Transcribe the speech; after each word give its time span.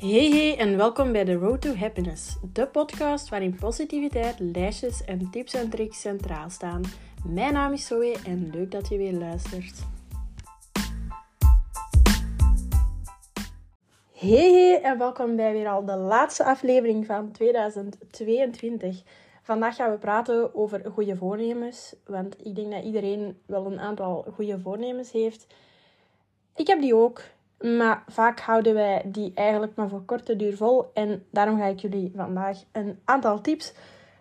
Hey 0.00 0.30
hey 0.30 0.58
en 0.58 0.76
welkom 0.76 1.12
bij 1.12 1.24
The 1.24 1.34
Road 1.34 1.60
to 1.60 1.74
Happiness, 1.74 2.36
de 2.52 2.66
podcast 2.66 3.28
waarin 3.28 3.56
positiviteit, 3.56 4.38
lijstjes 4.38 5.04
en 5.04 5.30
tips 5.30 5.54
en 5.54 5.70
tricks 5.70 6.00
centraal 6.00 6.50
staan. 6.50 6.82
Mijn 7.24 7.52
naam 7.52 7.72
is 7.72 7.86
Zoe 7.86 8.16
en 8.26 8.50
leuk 8.50 8.70
dat 8.70 8.88
je 8.88 8.96
weer 8.96 9.12
luistert. 9.12 9.78
Hey 14.12 14.52
hey 14.52 14.82
en 14.82 14.98
welkom 14.98 15.36
bij 15.36 15.52
weer 15.52 15.68
al 15.68 15.84
de 15.84 15.96
laatste 15.96 16.44
aflevering 16.44 17.06
van 17.06 17.30
2022. 17.32 19.02
Vandaag 19.42 19.76
gaan 19.76 19.90
we 19.90 19.98
praten 19.98 20.54
over 20.54 20.90
goede 20.92 21.16
voornemens, 21.16 21.94
want 22.06 22.46
ik 22.46 22.54
denk 22.54 22.72
dat 22.72 22.84
iedereen 22.84 23.38
wel 23.46 23.66
een 23.66 23.80
aantal 23.80 24.26
goede 24.34 24.60
voornemens 24.60 25.12
heeft. 25.12 25.46
Ik 26.56 26.66
heb 26.66 26.80
die 26.80 26.94
ook. 26.94 27.22
Maar 27.60 28.02
vaak 28.06 28.40
houden 28.40 28.74
wij 28.74 29.02
die 29.06 29.32
eigenlijk 29.34 29.74
maar 29.74 29.88
voor 29.88 30.04
korte 30.04 30.36
duur 30.36 30.56
vol. 30.56 30.90
En 30.94 31.24
daarom 31.30 31.58
ga 31.58 31.64
ik 31.64 31.78
jullie 31.78 32.12
vandaag 32.14 32.58
een 32.72 32.98
aantal 33.04 33.40
tips 33.40 33.74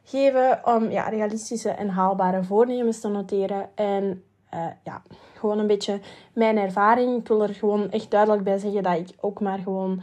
geven 0.04 0.60
om 0.64 0.90
ja, 0.90 1.10
realistische 1.10 1.70
en 1.70 1.90
haalbare 1.90 2.44
voornemens 2.44 3.00
te 3.00 3.08
noteren. 3.08 3.70
En 3.76 4.24
uh, 4.54 4.66
ja, 4.84 5.02
gewoon 5.34 5.60
een 5.60 5.68
beetje 5.68 6.00
mijn 6.34 6.58
ervaring. 6.58 7.20
Ik 7.20 7.28
wil 7.28 7.44
er 7.44 7.54
gewoon 7.54 7.92
echt 7.92 8.12
duidelijk 8.12 8.44
bij 8.44 8.58
zeggen 8.58 8.84
dat 8.84 8.98
ik 8.98 9.10
ook 9.20 9.40
maar 9.40 9.60
gewoon 9.60 10.02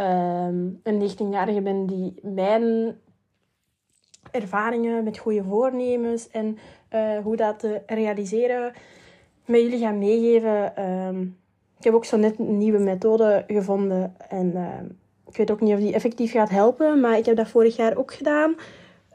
um, 0.00 0.80
een 0.82 1.10
19-jarige 1.10 1.60
ben 1.60 1.86
die 1.86 2.14
mijn 2.22 2.96
ervaringen 4.30 5.04
met 5.04 5.18
goede 5.18 5.44
voornemens 5.44 6.28
en 6.28 6.58
uh, 6.90 7.18
hoe 7.18 7.36
dat 7.36 7.58
te 7.58 7.82
realiseren 7.86 8.72
met 9.44 9.60
jullie 9.60 9.78
gaan 9.78 9.98
meegeven. 9.98 10.88
Um, 10.88 11.42
ik 11.84 11.90
heb 11.90 11.98
ook 11.98 12.08
zo 12.08 12.16
net 12.16 12.38
een 12.38 12.58
nieuwe 12.58 12.78
methode 12.78 13.44
gevonden. 13.46 14.14
En 14.28 14.46
uh, 14.56 14.68
ik 15.26 15.36
weet 15.36 15.50
ook 15.50 15.60
niet 15.60 15.74
of 15.74 15.80
die 15.80 15.92
effectief 15.92 16.32
gaat 16.32 16.48
helpen. 16.48 17.00
Maar 17.00 17.18
ik 17.18 17.24
heb 17.24 17.36
dat 17.36 17.48
vorig 17.48 17.76
jaar 17.76 17.96
ook 17.96 18.14
gedaan. 18.14 18.56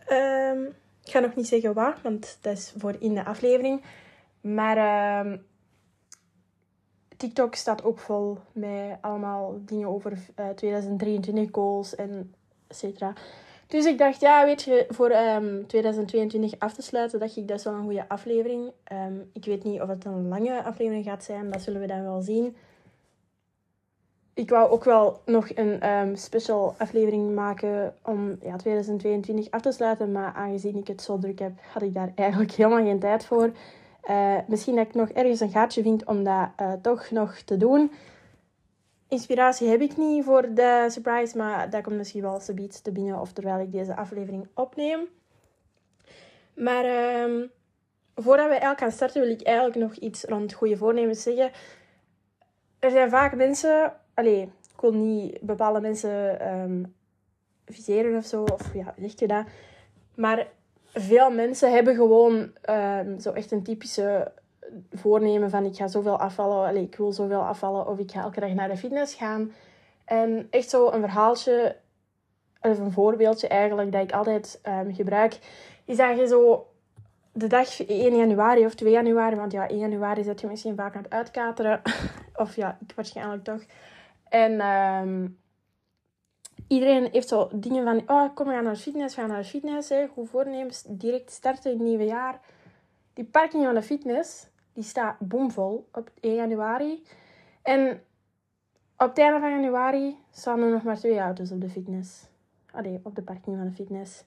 Uh, 0.10 0.62
ik 1.04 1.12
ga 1.12 1.20
nog 1.20 1.36
niet 1.36 1.48
zeggen 1.48 1.74
wat, 1.74 2.02
want 2.04 2.38
dat 2.42 2.54
is 2.54 2.74
voor 2.78 2.96
in 3.00 3.14
de 3.14 3.26
aflevering. 3.26 3.82
Maar 4.42 4.78
uh, 4.78 5.34
TikTok 7.18 7.56
staat 7.56 7.84
ook 7.84 8.00
vol 8.00 8.38
met 8.52 8.98
allemaal 9.02 9.60
dingen 9.66 9.88
over 9.88 10.18
2023 10.56 11.46
eh, 11.46 11.54
goals 11.54 11.96
en 11.96 12.34
et 12.68 12.78
cetera. 12.78 13.14
Dus 13.70 13.86
ik 13.86 13.98
dacht, 13.98 14.22
ja, 14.22 14.46
weet 14.46 14.62
je, 14.62 14.86
voor 14.90 15.12
um, 15.12 15.68
2022 15.68 16.60
af 16.60 16.74
te 16.74 16.82
sluiten, 16.82 17.20
dacht 17.20 17.38
ik, 17.38 17.48
dat 17.48 17.58
is 17.58 17.64
wel 17.64 17.74
een 17.74 17.84
goede 17.84 18.10
aflevering. 18.10 18.72
Um, 18.92 19.30
ik 19.34 19.46
weet 19.46 19.64
niet 19.64 19.82
of 19.82 19.88
het 19.88 20.06
een 20.06 20.28
lange 20.28 20.64
aflevering 20.64 21.06
gaat 21.06 21.24
zijn, 21.24 21.52
dat 21.52 21.62
zullen 21.62 21.82
we 21.82 21.88
dan 21.88 22.04
wel 22.04 22.22
zien. 22.22 22.56
Ik 24.34 24.50
wou 24.50 24.70
ook 24.70 24.84
wel 24.84 25.22
nog 25.26 25.50
een 25.56 25.90
um, 25.90 26.16
special 26.16 26.76
aflevering 26.78 27.36
maken 27.36 27.96
om 28.04 28.38
ja, 28.42 28.56
2022 28.56 29.52
af 29.52 29.62
te 29.62 29.72
sluiten, 29.72 30.12
maar 30.12 30.34
aangezien 30.34 30.78
ik 30.78 30.88
het 30.88 31.02
zo 31.02 31.18
druk 31.18 31.40
heb, 31.40 31.52
had 31.74 31.82
ik 31.82 31.94
daar 31.94 32.12
eigenlijk 32.16 32.52
helemaal 32.52 32.86
geen 32.86 33.00
tijd 33.00 33.26
voor. 33.26 33.52
Uh, 34.10 34.36
misschien 34.48 34.76
dat 34.76 34.88
ik 34.88 34.94
nog 34.94 35.10
ergens 35.10 35.40
een 35.40 35.50
gaatje 35.50 35.82
vind 35.82 36.06
om 36.06 36.24
dat 36.24 36.50
uh, 36.62 36.74
toch 36.82 37.12
nog 37.12 37.36
te 37.36 37.58
doen 37.58 37.92
inspiratie 39.10 39.68
heb 39.68 39.82
ik 39.82 39.98
niet 39.98 40.24
voor 40.24 40.54
de 40.54 40.86
surprise, 40.90 41.38
maar 41.38 41.70
dat 41.70 41.84
komt 41.84 41.98
misschien 41.98 42.22
wel 42.22 42.40
zoiets 42.40 42.82
te 42.82 42.92
binnen 42.92 43.20
of 43.20 43.32
terwijl 43.32 43.60
ik 43.60 43.72
deze 43.72 43.96
aflevering 43.96 44.48
opneem. 44.54 45.08
Maar 46.54 46.86
um, 47.24 47.52
voordat 48.16 48.46
we 48.46 48.52
eigenlijk 48.52 48.80
gaan 48.80 48.92
starten, 48.92 49.22
wil 49.22 49.32
ik 49.32 49.42
eigenlijk 49.42 49.78
nog 49.78 49.96
iets 49.96 50.24
rond 50.24 50.54
goede 50.54 50.78
voornemens 50.78 51.24
zeggen. 51.24 51.52
Er 52.80 52.92
zijn 52.92 53.10
vaak 53.10 53.36
mensen, 53.36 53.94
allez, 54.14 54.44
ik 54.74 54.82
wil 54.82 54.94
niet 54.94 55.42
bepaalde 55.42 55.82
mensen 55.82 56.48
um, 56.54 56.96
viseren 57.66 58.18
of 58.18 58.26
zo, 58.26 58.44
of 58.44 58.74
ja, 58.74 58.94
zeg 58.98 59.20
je 59.20 59.28
dat. 59.28 59.46
Maar 60.16 60.48
veel 60.94 61.32
mensen 61.32 61.72
hebben 61.72 61.96
gewoon 61.96 62.52
um, 62.70 63.20
zo 63.20 63.32
echt 63.32 63.52
een 63.52 63.64
typische 63.64 64.32
voornemen 64.92 65.50
van 65.50 65.66
ik 65.66 65.76
ga 65.76 65.88
zoveel 65.88 66.20
afvallen, 66.20 66.76
ik 66.76 66.96
wil 66.96 67.12
zoveel 67.12 67.42
afvallen 67.42 67.88
of 67.88 68.00
ik 68.00 68.12
ga 68.12 68.22
elke 68.22 68.40
dag 68.40 68.54
naar 68.54 68.70
de 68.70 68.78
fitness 68.78 69.16
gaan. 69.16 69.52
En 70.06 70.48
echt 70.50 70.70
zo 70.70 70.92
een 70.92 71.00
verhaaltje, 71.00 71.76
of 72.62 72.80
een 72.80 72.92
voorbeeldje 72.92 73.48
eigenlijk, 73.48 73.92
dat 73.92 74.02
ik 74.02 74.12
altijd 74.12 74.62
um, 74.68 74.94
gebruik, 74.94 75.40
is 75.86 75.98
dat 75.98 76.18
je 76.18 76.28
zo 76.28 76.68
de 77.32 77.48
dag 77.48 77.86
1 77.86 78.16
januari 78.16 78.66
of 78.66 78.76
2 78.76 78.92
januari, 78.92 79.36
want 79.36 79.52
ja, 79.52 79.68
1 79.68 79.78
januari 79.78 80.24
zit 80.24 80.42
je 80.42 80.48
misschien 80.48 80.76
vaak 80.76 80.96
aan 80.96 81.04
het 81.04 81.12
uitkateren. 81.12 81.82
of 82.36 82.56
ja, 82.56 82.78
ik 82.88 82.94
waarschijnlijk 82.96 83.44
toch. 83.44 83.62
En 84.30 84.66
um, 84.68 85.40
iedereen 86.68 87.10
heeft 87.12 87.28
zo 87.28 87.50
dingen 87.54 87.84
van, 87.84 88.18
oh 88.18 88.36
kom, 88.36 88.48
we 88.48 88.54
naar 88.54 88.64
de 88.64 88.76
fitness, 88.76 89.16
we 89.16 89.22
gaan 89.22 89.30
naar 89.30 89.42
de 89.42 89.48
fitness. 89.48 89.90
Hè. 89.90 90.08
Goed 90.08 90.30
voornemens, 90.30 90.84
direct 90.88 91.32
starten 91.32 91.72
in 91.72 91.78
het 91.78 91.88
nieuwe 91.88 92.06
jaar. 92.06 92.40
Die 93.14 93.26
parking 93.26 93.64
van 93.64 93.74
de 93.74 93.82
fitness, 93.82 94.48
die 94.80 94.88
staat 94.88 95.20
bomvol 95.20 95.88
op 95.94 96.12
1 96.20 96.36
januari. 96.36 97.04
En 97.62 98.02
op 98.98 99.08
het 99.08 99.18
einde 99.18 99.40
van 99.40 99.50
januari 99.50 100.18
staan 100.32 100.62
er 100.62 100.72
nog 100.72 100.84
maar 100.84 100.98
twee 100.98 101.20
auto's 101.20 101.52
op 101.52 101.62
de 101.62 101.70
fitness. 101.70 102.28
Allee, 102.72 103.00
op 103.04 103.16
de 103.16 103.22
parking 103.22 103.58
van 103.58 103.66
de 103.66 103.72
fitness. 103.72 104.24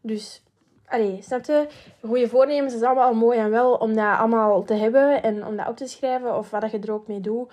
Dus, 0.00 0.42
allee, 0.86 1.22
snap 1.22 1.44
je? 1.44 1.68
Goede 2.00 2.28
voornemens 2.28 2.74
is 2.74 2.82
allemaal 2.82 3.14
mooi 3.14 3.38
en 3.38 3.50
wel 3.50 3.74
om 3.74 3.94
dat 3.94 4.18
allemaal 4.18 4.62
te 4.62 4.74
hebben 4.74 5.22
en 5.22 5.46
om 5.46 5.56
dat 5.56 5.68
op 5.68 5.76
te 5.76 5.86
schrijven 5.86 6.36
of 6.36 6.50
wat 6.50 6.70
je 6.70 6.78
er 6.78 6.92
ook 6.92 7.06
mee 7.06 7.20
doet. 7.20 7.52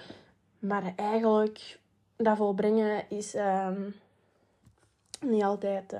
Maar 0.59 0.93
eigenlijk, 0.95 1.79
dat 2.16 2.37
volbrengen 2.37 3.09
is 3.09 3.35
um, 3.35 3.95
niet 5.21 5.43
altijd 5.43 5.93
uh, 5.93 5.99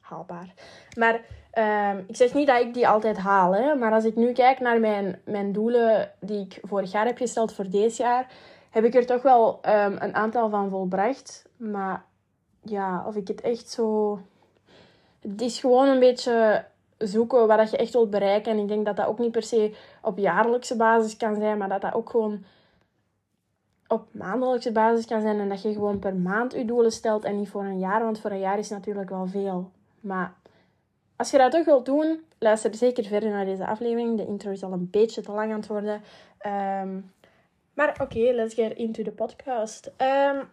haalbaar. 0.00 0.54
Maar 0.98 1.20
Um, 1.58 2.04
ik 2.08 2.16
zeg 2.16 2.34
niet 2.34 2.46
dat 2.46 2.60
ik 2.60 2.74
die 2.74 2.88
altijd 2.88 3.16
haal, 3.16 3.54
hè, 3.54 3.74
maar 3.74 3.92
als 3.92 4.04
ik 4.04 4.16
nu 4.16 4.32
kijk 4.32 4.60
naar 4.60 4.80
mijn, 4.80 5.20
mijn 5.24 5.52
doelen 5.52 6.10
die 6.20 6.40
ik 6.40 6.60
vorig 6.62 6.92
jaar 6.92 7.06
heb 7.06 7.16
gesteld 7.16 7.52
voor 7.52 7.70
deze 7.70 8.02
jaar, 8.02 8.32
heb 8.70 8.84
ik 8.84 8.94
er 8.94 9.06
toch 9.06 9.22
wel 9.22 9.60
um, 9.66 9.96
een 9.98 10.14
aantal 10.14 10.50
van 10.50 10.70
volbracht. 10.70 11.48
Maar 11.56 12.04
ja, 12.60 13.04
of 13.06 13.16
ik 13.16 13.28
het 13.28 13.40
echt 13.40 13.70
zo. 13.70 14.18
Het 15.20 15.40
is 15.40 15.60
gewoon 15.60 15.88
een 15.88 15.98
beetje 15.98 16.64
zoeken 16.98 17.46
wat 17.46 17.70
je 17.70 17.76
echt 17.76 17.92
wilt 17.92 18.10
bereiken. 18.10 18.52
En 18.52 18.58
ik 18.58 18.68
denk 18.68 18.84
dat 18.84 18.96
dat 18.96 19.06
ook 19.06 19.18
niet 19.18 19.32
per 19.32 19.42
se 19.42 19.76
op 20.02 20.18
jaarlijkse 20.18 20.76
basis 20.76 21.16
kan 21.16 21.34
zijn, 21.34 21.58
maar 21.58 21.68
dat 21.68 21.80
dat 21.80 21.94
ook 21.94 22.10
gewoon 22.10 22.44
op 23.88 24.06
maandelijkse 24.10 24.72
basis 24.72 25.06
kan 25.06 25.20
zijn. 25.20 25.38
En 25.38 25.48
dat 25.48 25.62
je 25.62 25.72
gewoon 25.72 25.98
per 25.98 26.14
maand 26.14 26.52
je 26.52 26.64
doelen 26.64 26.92
stelt 26.92 27.24
en 27.24 27.36
niet 27.36 27.48
voor 27.48 27.64
een 27.64 27.78
jaar, 27.78 28.02
want 28.02 28.20
voor 28.20 28.30
een 28.30 28.38
jaar 28.38 28.58
is 28.58 28.68
natuurlijk 28.68 29.10
wel 29.10 29.26
veel. 29.26 29.70
Maar 30.00 30.34
als 31.16 31.30
je 31.30 31.38
dat 31.38 31.50
toch 31.50 31.64
wilt 31.64 31.86
doen, 31.86 32.24
luister 32.38 32.74
zeker 32.74 33.04
verder 33.04 33.30
naar 33.30 33.44
deze 33.44 33.66
aflevering. 33.66 34.16
De 34.16 34.26
intro 34.26 34.50
is 34.50 34.62
al 34.62 34.72
een 34.72 34.88
beetje 34.90 35.22
te 35.22 35.32
lang 35.32 35.52
aan 35.52 35.58
het 35.58 35.68
worden. 35.68 36.02
Um, 36.82 37.12
maar 37.74 37.96
oké, 38.00 38.18
let's 38.32 38.54
get 38.54 38.76
into 38.76 39.02
the 39.02 39.12
podcast. 39.12 39.86
Um, 39.86 40.48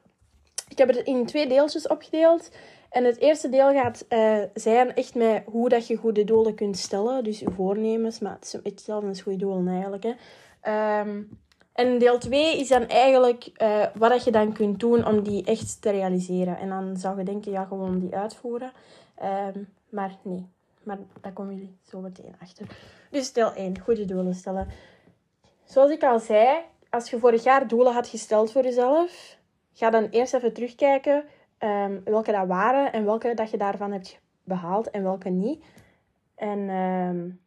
ik 0.68 0.78
heb 0.78 0.88
het 0.88 0.98
in 0.98 1.26
twee 1.26 1.48
deeltjes 1.48 1.88
opgedeeld. 1.88 2.52
En 2.90 3.04
het 3.04 3.18
eerste 3.18 3.50
deel 3.50 3.72
gaat 3.72 4.06
uh, 4.10 4.38
zijn 4.54 4.96
echt 4.96 5.16
met 5.16 5.44
hoe 5.46 5.70
dat 5.70 5.88
je 5.88 5.96
goede 5.96 6.24
doelen 6.24 6.56
kunt 6.56 6.78
stellen. 6.78 7.24
Dus 7.24 7.40
je 7.40 7.52
voornemens, 7.52 8.20
maar 8.20 8.34
het 8.34 8.44
is 8.44 8.72
hetzelfde 8.72 9.08
als 9.08 9.22
goede 9.22 9.38
doelen 9.38 9.68
eigenlijk. 9.68 10.04
Hè. 10.04 11.00
Um, 11.00 11.40
en 11.74 11.98
deel 11.98 12.18
2 12.18 12.60
is 12.60 12.68
dan 12.68 12.88
eigenlijk 12.88 13.50
uh, 13.62 13.86
wat 13.96 14.10
dat 14.10 14.24
je 14.24 14.32
dan 14.32 14.54
kunt 14.54 14.80
doen 14.80 15.06
om 15.08 15.24
die 15.24 15.46
echt 15.46 15.82
te 15.82 15.90
realiseren. 15.90 16.58
En 16.58 16.70
dan 16.70 16.98
zou 16.98 17.18
je 17.18 17.24
denken, 17.24 17.52
ja, 17.52 17.66
gewoon 17.66 18.00
die 18.00 18.16
uitvoeren. 18.16 18.72
Maar 19.94 20.18
nee, 20.22 20.50
maar 20.84 20.98
daar 21.22 21.34
komen 21.34 21.56
jullie 21.56 21.78
zo 21.82 22.00
meteen 22.00 22.36
achter. 22.42 22.78
Dus 23.10 23.26
stel 23.26 23.54
1, 23.54 23.80
goede 23.80 24.06
doelen 24.06 24.36
stellen. 24.36 24.68
Zoals 25.64 25.92
ik 25.92 26.04
al 26.04 26.20
zei, 26.20 26.58
als 26.90 27.10
je 27.10 27.20
vorig 27.20 27.44
jaar 27.44 27.68
doelen 27.68 27.94
had 27.94 28.08
gesteld 28.08 28.52
voor 28.52 28.64
jezelf, 28.64 29.38
ga 29.74 29.90
dan 29.90 30.04
eerst 30.10 30.34
even 30.34 30.54
terugkijken 30.54 31.24
um, 31.60 32.02
welke 32.04 32.32
dat 32.32 32.48
waren 32.48 32.94
en 32.94 33.06
welke 33.06 33.34
dat 33.34 33.50
je 33.50 33.58
daarvan 33.58 33.92
hebt 33.92 34.20
behaald 34.44 34.90
en 34.90 35.04
welke 35.04 35.30
niet. 35.30 35.64
En 36.36 36.70
um, 36.70 37.40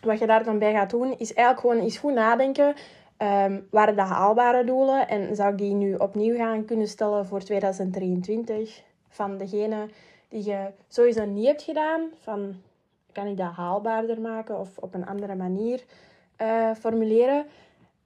wat 0.00 0.18
je 0.18 0.26
daar 0.26 0.44
dan 0.44 0.58
bij 0.58 0.72
gaat 0.72 0.90
doen, 0.90 1.18
is 1.18 1.34
eigenlijk 1.34 1.60
gewoon 1.60 1.84
eens 1.84 1.98
goed 1.98 2.14
nadenken. 2.14 2.74
Um, 3.18 3.66
waren 3.70 3.96
dat 3.96 4.08
haalbare 4.08 4.64
doelen 4.64 5.08
en 5.08 5.36
zou 5.36 5.52
ik 5.52 5.58
die 5.58 5.74
nu 5.74 5.94
opnieuw 5.94 6.36
gaan 6.36 6.64
kunnen 6.64 6.88
stellen 6.88 7.26
voor 7.26 7.40
2023 7.40 8.82
van 9.08 9.38
degene 9.38 9.88
die 10.28 10.44
je 10.44 10.70
sowieso 10.88 11.24
niet 11.24 11.46
hebt 11.46 11.62
gedaan. 11.62 12.10
Van, 12.22 12.54
kan 13.12 13.26
ik 13.26 13.36
dat 13.36 13.52
haalbaarder 13.52 14.20
maken 14.20 14.58
of 14.58 14.78
op 14.78 14.94
een 14.94 15.06
andere 15.06 15.34
manier 15.34 15.84
uh, 16.42 16.74
formuleren. 16.74 17.46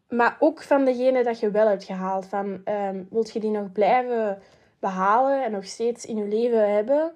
Maar 0.09 0.37
ook 0.39 0.63
van 0.63 0.85
degene 0.85 1.25
dat 1.25 1.41
je 1.41 1.51
wel 1.51 1.69
hebt 1.69 1.85
gehaald. 1.85 2.27
Van, 2.27 2.63
um, 2.65 3.07
wilt 3.11 3.33
je 3.33 3.41
die 3.41 3.51
nog 3.51 3.73
blijven 3.73 4.39
behalen 4.79 5.45
en 5.45 5.53
nog 5.53 5.65
steeds 5.65 6.07
in 6.07 6.17
je 6.17 6.29
leven 6.29 6.75
hebben, 6.75 7.13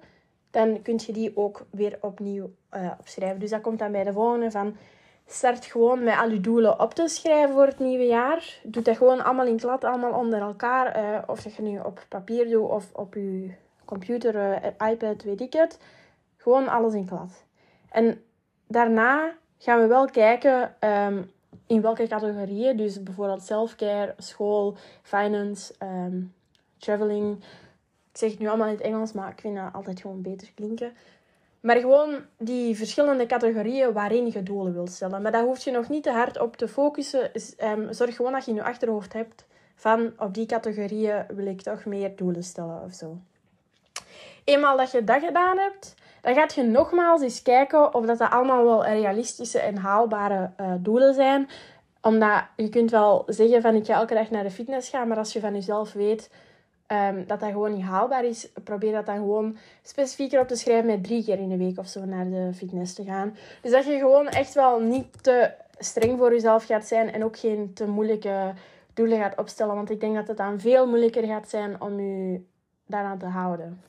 dan 0.51 0.81
kun 0.81 0.99
je 1.05 1.13
die 1.13 1.37
ook 1.37 1.65
weer 1.69 1.97
opnieuw 2.01 2.49
uh, 2.75 2.91
opschrijven. 2.99 3.39
Dus 3.39 3.49
dat 3.49 3.61
komt 3.61 3.79
dan 3.79 3.91
bij 3.91 4.03
de 4.03 4.13
volgende 4.13 4.51
van, 4.51 4.75
start 5.25 5.65
gewoon 5.65 6.03
met 6.03 6.17
al 6.17 6.29
je 6.29 6.39
doelen 6.39 6.79
op 6.79 6.93
te 6.93 7.07
schrijven 7.07 7.53
voor 7.53 7.65
het 7.65 7.79
nieuwe 7.79 8.05
jaar. 8.05 8.59
Doe 8.63 8.83
dat 8.83 8.97
gewoon 8.97 9.23
allemaal 9.23 9.45
in 9.45 9.57
klad, 9.57 9.83
allemaal 9.83 10.19
onder 10.19 10.41
elkaar. 10.41 11.03
Uh, 11.03 11.19
of 11.27 11.43
dat 11.43 11.55
je 11.55 11.61
nu 11.61 11.79
op 11.79 12.05
papier 12.09 12.49
doet 12.49 12.69
of 12.69 12.93
op 12.93 13.13
je 13.13 13.51
computer, 13.85 14.35
uh, 14.35 14.89
iPad, 14.91 15.23
weet 15.23 15.41
ik 15.41 15.53
het. 15.53 15.79
Gewoon 16.37 16.67
alles 16.67 16.93
in 16.93 17.05
klad. 17.05 17.43
En 17.89 18.21
daarna 18.67 19.33
gaan 19.57 19.81
we 19.81 19.87
wel 19.87 20.05
kijken 20.05 20.75
ehm, 20.79 21.23
in 21.67 21.81
welke 21.81 22.07
categorieën. 22.07 22.77
Dus 22.77 23.03
bijvoorbeeld 23.03 23.43
self-care, 23.43 24.13
school, 24.17 24.75
finance, 25.01 25.73
um, 25.83 26.33
traveling. 26.77 27.37
Ik 28.11 28.21
zeg 28.21 28.29
het 28.29 28.39
nu 28.39 28.47
allemaal 28.47 28.67
in 28.67 28.73
het 28.73 28.83
Engels, 28.83 29.11
maar 29.11 29.31
ik 29.31 29.39
vind 29.39 29.55
dat 29.55 29.73
altijd 29.73 30.01
gewoon 30.01 30.21
beter 30.21 30.51
klinken. 30.55 30.93
Maar 31.59 31.77
gewoon 31.77 32.15
die 32.37 32.75
verschillende 32.75 33.25
categorieën 33.25 33.93
waarin 33.93 34.31
je 34.31 34.43
doelen 34.43 34.73
wilt 34.73 34.91
stellen. 34.91 35.21
Maar 35.21 35.31
daar 35.31 35.43
hoef 35.43 35.63
je 35.63 35.71
nog 35.71 35.89
niet 35.89 36.03
te 36.03 36.11
hard 36.11 36.39
op 36.39 36.57
te 36.57 36.67
focussen. 36.67 37.31
Um, 37.63 37.93
zorg 37.93 38.15
gewoon 38.15 38.31
dat 38.31 38.45
je 38.45 38.51
in 38.51 38.57
je 38.57 38.63
achterhoofd 38.63 39.13
hebt 39.13 39.45
van 39.75 40.13
op 40.17 40.33
die 40.33 40.45
categorieën 40.45 41.25
wil 41.27 41.45
ik 41.45 41.61
toch 41.61 41.85
meer 41.85 42.15
doelen 42.15 42.43
stellen 42.43 42.83
of 42.83 42.93
zo. 42.93 43.17
Eenmaal 44.45 44.77
dat 44.77 44.91
je 44.91 45.03
dat 45.03 45.23
gedaan 45.23 45.57
hebt, 45.57 45.95
dan 46.21 46.33
gaat 46.33 46.53
je 46.53 46.63
nogmaals 46.63 47.21
eens 47.21 47.41
kijken 47.41 47.93
of 47.93 48.05
dat, 48.05 48.17
dat 48.17 48.31
allemaal 48.31 48.63
wel 48.63 48.85
realistische 48.85 49.59
en 49.59 49.77
haalbare 49.77 50.51
uh, 50.61 50.73
doelen 50.79 51.13
zijn. 51.13 51.49
Omdat 52.01 52.43
je 52.55 52.69
kunt 52.69 52.91
wel 52.91 53.23
zeggen 53.27 53.61
van 53.61 53.75
ik 53.75 53.85
ga 53.85 53.93
elke 53.93 54.13
dag 54.13 54.29
naar 54.29 54.43
de 54.43 54.51
fitness 54.51 54.89
gaan, 54.89 55.07
maar 55.07 55.17
als 55.17 55.33
je 55.33 55.39
van 55.39 55.53
jezelf 55.53 55.93
weet 55.93 56.29
um, 56.87 57.27
dat 57.27 57.39
dat 57.39 57.49
gewoon 57.49 57.73
niet 57.73 57.85
haalbaar 57.85 58.25
is, 58.25 58.51
probeer 58.63 58.91
dat 58.91 59.05
dan 59.05 59.15
gewoon 59.15 59.57
specifieker 59.83 60.39
op 60.39 60.47
te 60.47 60.55
schrijven 60.55 60.85
met 60.85 61.03
drie 61.03 61.23
keer 61.23 61.39
in 61.39 61.49
de 61.49 61.57
week 61.57 61.77
of 61.77 61.87
zo 61.87 62.05
naar 62.05 62.29
de 62.29 62.49
fitness 62.55 62.93
te 62.93 63.03
gaan. 63.03 63.37
Dus 63.61 63.71
dat 63.71 63.85
je 63.85 63.97
gewoon 63.97 64.27
echt 64.27 64.53
wel 64.53 64.79
niet 64.79 65.23
te 65.23 65.51
streng 65.77 66.17
voor 66.17 66.31
jezelf 66.31 66.65
gaat 66.65 66.85
zijn 66.85 67.11
en 67.13 67.23
ook 67.23 67.37
geen 67.37 67.71
te 67.73 67.87
moeilijke 67.87 68.53
doelen 68.93 69.19
gaat 69.19 69.37
opstellen. 69.37 69.75
Want 69.75 69.89
ik 69.89 69.99
denk 69.99 70.15
dat 70.15 70.27
het 70.27 70.37
dan 70.37 70.59
veel 70.59 70.87
moeilijker 70.87 71.23
gaat 71.23 71.49
zijn 71.49 71.81
om 71.81 71.99
je 71.99 72.41
daaraan 72.85 73.17
te 73.17 73.25
houden. 73.25 73.81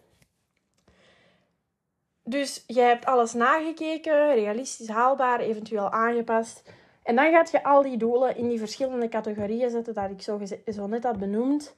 Dus 2.28 2.64
je 2.66 2.80
hebt 2.80 3.06
alles 3.06 3.32
nagekeken, 3.32 4.34
realistisch 4.34 4.88
haalbaar, 4.88 5.40
eventueel 5.40 5.90
aangepast. 5.90 6.62
En 7.02 7.16
dan 7.16 7.30
gaat 7.30 7.50
je 7.50 7.64
al 7.64 7.82
die 7.82 7.96
doelen 7.96 8.36
in 8.36 8.48
die 8.48 8.58
verschillende 8.58 9.08
categorieën 9.08 9.70
zetten 9.70 9.94
dat 9.94 10.10
ik 10.10 10.22
zo, 10.22 10.40
zo 10.66 10.86
net 10.86 11.04
had 11.04 11.18
benoemd. 11.18 11.74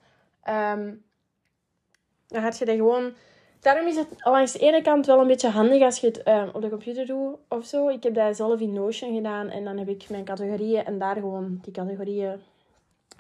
Um, 0.49 1.05
dan 2.29 2.43
gaat 2.43 2.59
je 2.59 2.65
dat 2.65 2.77
gewoon... 2.77 3.13
Daarom 3.61 3.87
is 3.87 3.97
het 3.97 4.09
langs 4.19 4.53
de 4.53 4.59
ene 4.59 4.83
kant 4.83 5.07
wel 5.07 5.21
een 5.21 5.27
beetje 5.27 5.49
handig 5.49 5.83
als 5.83 5.99
je 5.99 6.07
het 6.07 6.29
um, 6.29 6.51
op 6.53 6.63
de 6.63 6.69
computer 6.69 7.07
doet 7.07 7.37
of 7.49 7.65
zo. 7.65 7.89
Ik 7.89 8.03
heb 8.03 8.15
dat 8.15 8.37
zelf 8.37 8.61
in 8.61 8.73
Notion 8.73 9.15
gedaan 9.15 9.49
en 9.49 9.65
dan 9.65 9.79
heb 9.79 9.89
ik 9.89 10.11
mijn 10.11 10.25
categorieën 10.25 10.85
en 10.85 10.99
daar 10.99 11.15
gewoon 11.15 11.59
die 11.63 11.73
categorieën 11.73 12.41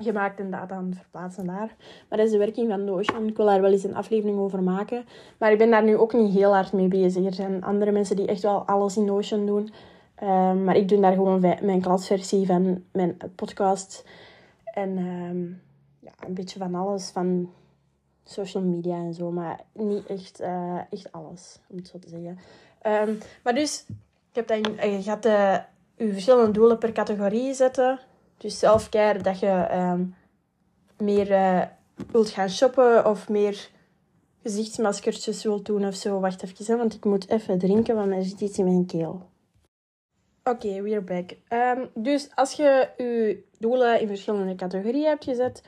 gemaakt 0.03 0.41
en 0.41 0.51
dat 0.51 0.69
dan 0.69 0.95
verplaatsen 0.95 1.47
daar. 1.47 1.77
Maar 2.09 2.19
dat 2.19 2.27
is 2.27 2.33
de 2.33 2.39
werking 2.39 2.69
van 2.69 2.85
Notion. 2.85 3.29
Ik 3.29 3.37
wil 3.37 3.47
daar 3.47 3.61
wel 3.61 3.73
eens 3.73 3.85
een 3.85 3.95
aflevering 3.95 4.39
over 4.39 4.63
maken. 4.63 5.05
Maar 5.39 5.53
ik 5.53 5.59
ben 5.59 5.71
daar 5.71 5.85
nu 5.85 5.97
ook 5.97 6.13
niet 6.13 6.35
heel 6.35 6.55
hard 6.55 6.73
mee 6.73 6.89
bezig. 6.89 7.25
Er 7.25 7.35
zijn 7.35 7.65
andere 7.65 7.91
mensen 7.91 8.17
die 8.17 8.27
echt 8.27 8.43
wel 8.43 8.67
alles 8.67 8.97
in 8.97 9.05
Notion 9.05 9.47
doen. 9.47 9.71
Um, 10.23 10.65
maar 10.65 10.77
ik 10.77 10.89
doe 10.89 11.01
daar 11.01 11.13
gewoon 11.13 11.41
mijn 11.41 11.81
klasversie 11.81 12.47
van 12.47 12.85
mijn 12.93 13.17
podcast. 13.35 14.05
En 14.65 14.99
um, 14.99 15.61
ja, 16.01 16.13
een 16.27 16.35
beetje 16.35 16.59
van 16.59 16.75
alles. 16.75 17.11
Van 17.11 17.51
social 18.25 18.63
media 18.63 18.97
en 18.97 19.15
zo. 19.15 19.31
Maar 19.31 19.61
niet 19.73 20.07
echt, 20.07 20.41
uh, 20.41 20.81
echt 20.91 21.13
alles, 21.13 21.59
om 21.69 21.77
het 21.77 21.89
zo 21.89 21.99
te 21.99 22.09
zeggen. 22.09 22.39
Um, 23.09 23.19
maar 23.43 23.55
dus, 23.55 23.85
ik 24.31 24.35
heb 24.35 24.47
dan, 24.47 24.91
je 24.91 25.03
gaat 25.03 25.23
de, 25.23 25.61
je 25.97 26.13
verschillende 26.13 26.51
doelen 26.51 26.79
per 26.79 26.93
categorie 26.93 27.55
zetten. 27.55 28.01
Dus 28.39 28.59
self-care, 28.59 29.19
dat 29.19 29.39
je 29.39 29.69
um, 29.73 30.15
meer 30.99 31.31
uh, 31.31 31.63
wilt 32.11 32.29
gaan 32.29 32.51
shoppen 32.51 33.07
of 33.07 33.29
meer 33.29 33.69
gezichtsmaskertjes 34.43 35.43
wilt 35.43 35.67
doen 35.67 35.87
of 35.87 35.95
zo. 35.95 36.21
Wacht 36.21 36.43
even, 36.43 36.65
hè, 36.67 36.77
want 36.77 36.95
ik 36.95 37.05
moet 37.05 37.29
even 37.29 37.59
drinken, 37.59 37.95
want 37.95 38.13
er 38.13 38.23
zit 38.23 38.41
iets 38.41 38.59
in 38.59 38.65
mijn 38.65 38.87
keel. 38.87 39.27
Oké, 40.45 40.67
okay, 40.67 40.83
we're 40.83 41.01
back. 41.01 41.31
Um, 41.53 41.91
dus 41.95 42.29
als 42.35 42.53
je 42.53 42.89
je 42.97 43.45
doelen 43.59 44.01
in 44.01 44.07
verschillende 44.07 44.55
categorieën 44.55 45.09
hebt 45.09 45.25
gezet, 45.25 45.63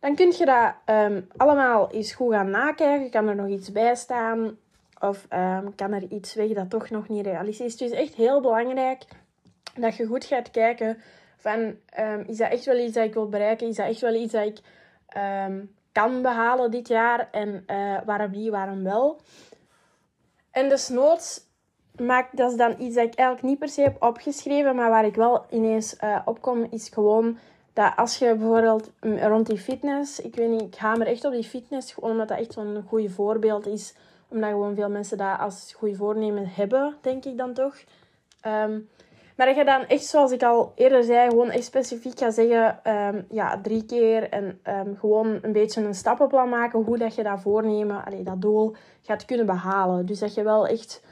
dan 0.00 0.14
kun 0.14 0.34
je 0.38 0.44
dat 0.44 0.74
um, 0.96 1.28
allemaal 1.36 1.90
eens 1.90 2.12
goed 2.12 2.32
gaan 2.32 2.50
nakijken. 2.50 3.10
Kan 3.10 3.28
er 3.28 3.34
nog 3.36 3.48
iets 3.48 3.72
bij 3.72 3.94
staan? 3.94 4.56
Of 5.00 5.26
kan 5.74 5.92
er 5.92 6.04
iets 6.08 6.34
weg 6.34 6.52
dat 6.52 6.70
toch 6.70 6.90
nog 6.90 7.08
niet 7.08 7.26
realistisch 7.26 7.66
is? 7.66 7.72
Het 7.72 7.80
is 7.80 7.98
echt 7.98 8.14
heel 8.14 8.40
belangrijk 8.40 9.04
dat 9.74 9.96
je 9.96 10.06
goed 10.06 10.24
gaat 10.24 10.50
kijken 10.50 10.98
van... 11.38 11.58
Um, 11.98 12.24
is 12.26 12.36
dat 12.36 12.50
echt 12.50 12.64
wel 12.64 12.78
iets 12.78 12.94
dat 12.94 13.04
ik 13.04 13.14
wil 13.14 13.28
bereiken? 13.28 13.68
Is 13.68 13.76
dat 13.76 13.86
echt 13.86 14.00
wel 14.00 14.14
iets 14.14 14.32
dat 14.32 14.44
ik 14.44 14.60
kan 15.92 16.22
behalen 16.22 16.70
dit 16.70 16.88
jaar? 16.88 17.28
En 17.30 17.64
uh, 17.66 17.98
waarom 18.04 18.30
niet, 18.30 18.50
waarom 18.50 18.84
wel? 18.84 19.20
En 20.50 20.68
desnoods 20.68 21.40
maak, 21.96 22.36
dat 22.36 22.50
is 22.50 22.56
dan 22.56 22.74
iets 22.78 22.94
dat 22.94 23.04
ik 23.04 23.14
eigenlijk 23.14 23.48
niet 23.48 23.58
per 23.58 23.68
se 23.68 23.82
heb 23.82 24.02
opgeschreven, 24.02 24.74
maar 24.74 24.90
waar 24.90 25.04
ik 25.04 25.14
wel 25.14 25.46
ineens 25.50 25.96
uh, 26.00 26.18
op 26.24 26.40
kom, 26.40 26.66
is 26.70 26.88
gewoon 26.88 27.38
dat 27.72 27.92
als 27.96 28.18
je 28.18 28.34
bijvoorbeeld 28.34 28.90
rond 29.00 29.46
die 29.46 29.58
fitness, 29.58 30.20
ik 30.20 30.34
weet 30.34 30.48
niet, 30.48 30.62
ik 30.62 30.74
hamer 30.74 31.06
echt 31.06 31.24
op 31.24 31.32
die 31.32 31.44
fitness, 31.44 31.92
gewoon 31.92 32.10
omdat 32.10 32.28
dat 32.28 32.38
echt 32.38 32.52
zo'n 32.52 32.84
goede 32.88 33.10
voorbeeld 33.10 33.66
is. 33.66 33.94
Omdat 34.28 34.50
gewoon 34.50 34.74
veel 34.74 34.90
mensen 34.90 35.18
dat 35.18 35.38
als 35.38 35.74
goede 35.76 35.94
voornemen 35.94 36.46
hebben, 36.46 36.96
denk 37.00 37.24
ik 37.24 37.38
dan 37.38 37.52
toch. 37.52 37.76
Um, 38.46 38.88
maar 39.38 39.46
dat 39.46 39.56
je 39.56 39.64
dan 39.64 39.86
echt, 39.86 40.04
zoals 40.04 40.32
ik 40.32 40.42
al 40.42 40.72
eerder 40.74 41.04
zei, 41.04 41.28
gewoon 41.28 41.50
echt 41.50 41.64
specifiek 41.64 42.18
gaat 42.18 42.34
zeggen, 42.34 42.80
um, 42.84 43.26
ja, 43.30 43.60
drie 43.62 43.84
keer. 43.84 44.28
En 44.28 44.60
um, 44.68 44.96
gewoon 44.96 45.38
een 45.42 45.52
beetje 45.52 45.84
een 45.84 45.94
stappenplan 45.94 46.48
maken, 46.48 46.82
hoe 46.82 46.98
dat 46.98 47.14
je 47.14 47.22
dat 47.22 47.40
voornemen, 47.40 48.24
dat 48.24 48.40
doel 48.40 48.74
gaat 49.02 49.24
kunnen 49.24 49.46
behalen. 49.46 50.06
Dus 50.06 50.18
dat 50.18 50.34
je 50.34 50.42
wel 50.42 50.66
echt 50.66 51.02